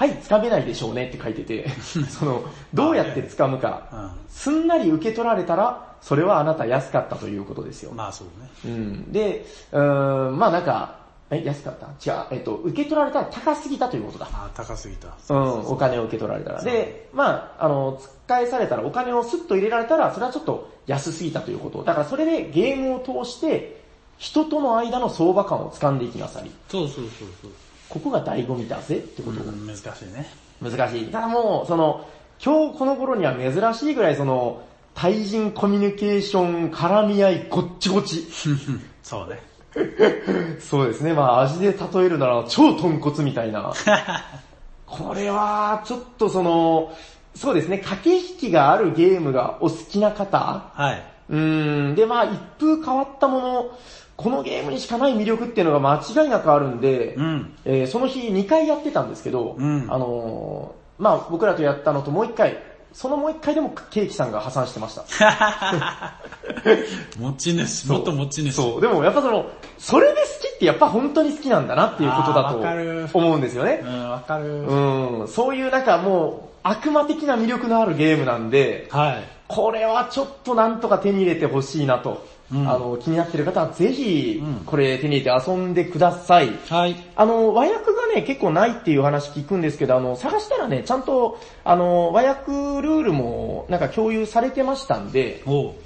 [0.00, 1.68] はい、掴めないでしょうねって書いてて、
[2.08, 3.82] その、どうやって掴むか、
[4.30, 7.96] すんなり受け取られたら、それはあなた安かったということですようん。。
[7.98, 8.48] まあそうね。
[8.64, 9.12] うん。
[9.12, 10.94] で、うーん、まあなんか、
[11.28, 11.86] え、安かった？
[12.10, 14.26] 違う、えっと、受け取られたら高すぎたということだ。
[14.32, 15.08] あー、高すぎた。
[15.28, 16.62] うん、お金を受け取られたら。
[16.62, 21.84] で、まあ、あの、使いされたら、お金をスッと入れられたら、それはちょっと安すぎたということ。
[21.84, 23.82] だからそれでゲームを通して、
[24.16, 26.50] 人との間の相場感を掴んでいきなさい。
[26.70, 27.04] そうそうそう
[27.42, 27.50] そう。
[27.90, 29.42] ここが醍醐味だぜってこと。
[29.42, 29.84] うん、難しい
[30.14, 30.26] ね。
[30.62, 31.06] 難しい。
[31.06, 32.06] ただもう、その、
[32.42, 34.62] 今日この頃には珍しいぐらいその、
[34.94, 38.26] 対人コミュニケーション、絡み合い、ごっちごち。
[39.02, 39.42] そうね。
[40.58, 43.72] そうですね、まあ味で例えるなら超豚骨みたいな。
[44.86, 46.92] これは、ちょっとその、
[47.34, 51.02] そうですね、駆け引きがあるゲームがお好きな方はい。
[51.30, 53.70] うーん、でまあ一風変わったもの、
[54.22, 57.52] このゲームにしかない魅力っていうのが間違いなくあるんで、うん。
[57.64, 62.58] えーその日2回やってたんですけど、うんあのーまあ僕らとやったのともう1回、
[62.92, 65.04] そのもう1回でもケーキさんが破産してました。
[67.18, 68.52] 持ち主、元持ち主。
[68.54, 69.46] そう、でもやっぱその、
[69.78, 73.88] それで好きってやっぱ本当に好きなんだなっていうことだと思うんですよねう。
[73.88, 74.44] ん、わかる。
[74.44, 79.24] うん、そういうなんかもう悪魔的な魅力のあるゲームなんで、はい。
[79.48, 82.24] これはちょっとなんとか手に入れてほしいなと。
[82.52, 86.50] うんあの、気になってる方はぜひうん、これ手に入れて遊んでください。
[86.68, 86.96] はい。
[87.14, 95.42] あの、和訳がね、結構ないっていう話聞くんですけど、あの、探したらね、ちゃんと、あの、和訳ルールも、なんか共有されてましたんで。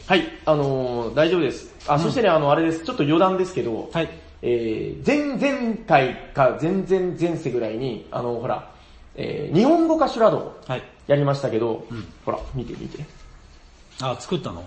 [0.07, 1.74] はい、あの、大丈夫です。
[1.86, 4.09] あ、そしてね、あの、あれです、ちょっと余談ですけど、はい。
[4.47, 8.70] えー、前々回か前々前世ぐらいに、あの、ほら、
[9.16, 10.82] えー、日本語化シュラドはい。
[11.07, 13.05] やりましたけど、うんほら、見て見て。
[14.01, 14.65] あ、作ったの？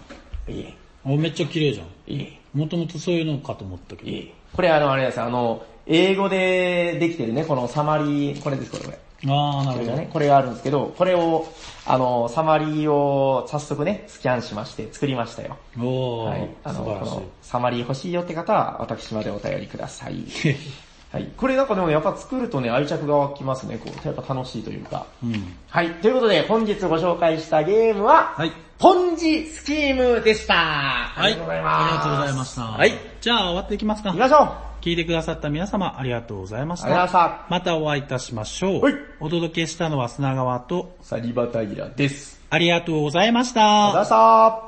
[0.48, 0.74] いえ、
[1.08, 1.88] お、めっちゃ綺麗じゃん。
[2.14, 4.10] いえ、もともとそういうのかと思ったけど。
[4.10, 4.34] いえ。
[4.54, 9.00] これあの、あれです、あの、英語でできてるね、このサマリー、これです、これ、これ。
[9.26, 9.86] あー、なるほど。
[9.86, 11.48] これがね、これがあるんですけど、これを、
[11.86, 15.58] あの、サマリーを早速ね、スキャンしまして作りましたよ。
[15.78, 16.50] おー、はい。
[16.64, 20.26] あの、素晴らしこのサマリー欲しいよって方は、私までお便りください。
[21.18, 21.30] はい。
[21.36, 25.08] これなんかでもやっぱ作るとね、愛着が湧きますね、こう、やっぱ楽しいというか。
[25.24, 25.28] い。
[25.28, 25.56] うん。
[25.68, 25.90] はい。
[25.96, 28.52] ということで、本日ご紹介したゲームは、はい。
[28.78, 30.54] ポンジスキームでした。
[30.54, 31.34] はい。
[31.34, 31.82] ありがとうございます。
[31.82, 32.62] ありがとうございました。
[32.62, 32.92] はい。
[33.22, 34.20] じゃあ終わっていきますか行き。
[34.20, 34.68] ましょう。
[34.82, 37.48] 聞いてくださった皆様ありがとうございましありがとうございまた。
[37.50, 38.82] またお会いいたしましょう。
[38.82, 42.40] はいお届けしたのは砂川と、サリバタイラです。
[42.50, 43.62] ありがとうございました。
[43.62, 44.64] ありがとうございました。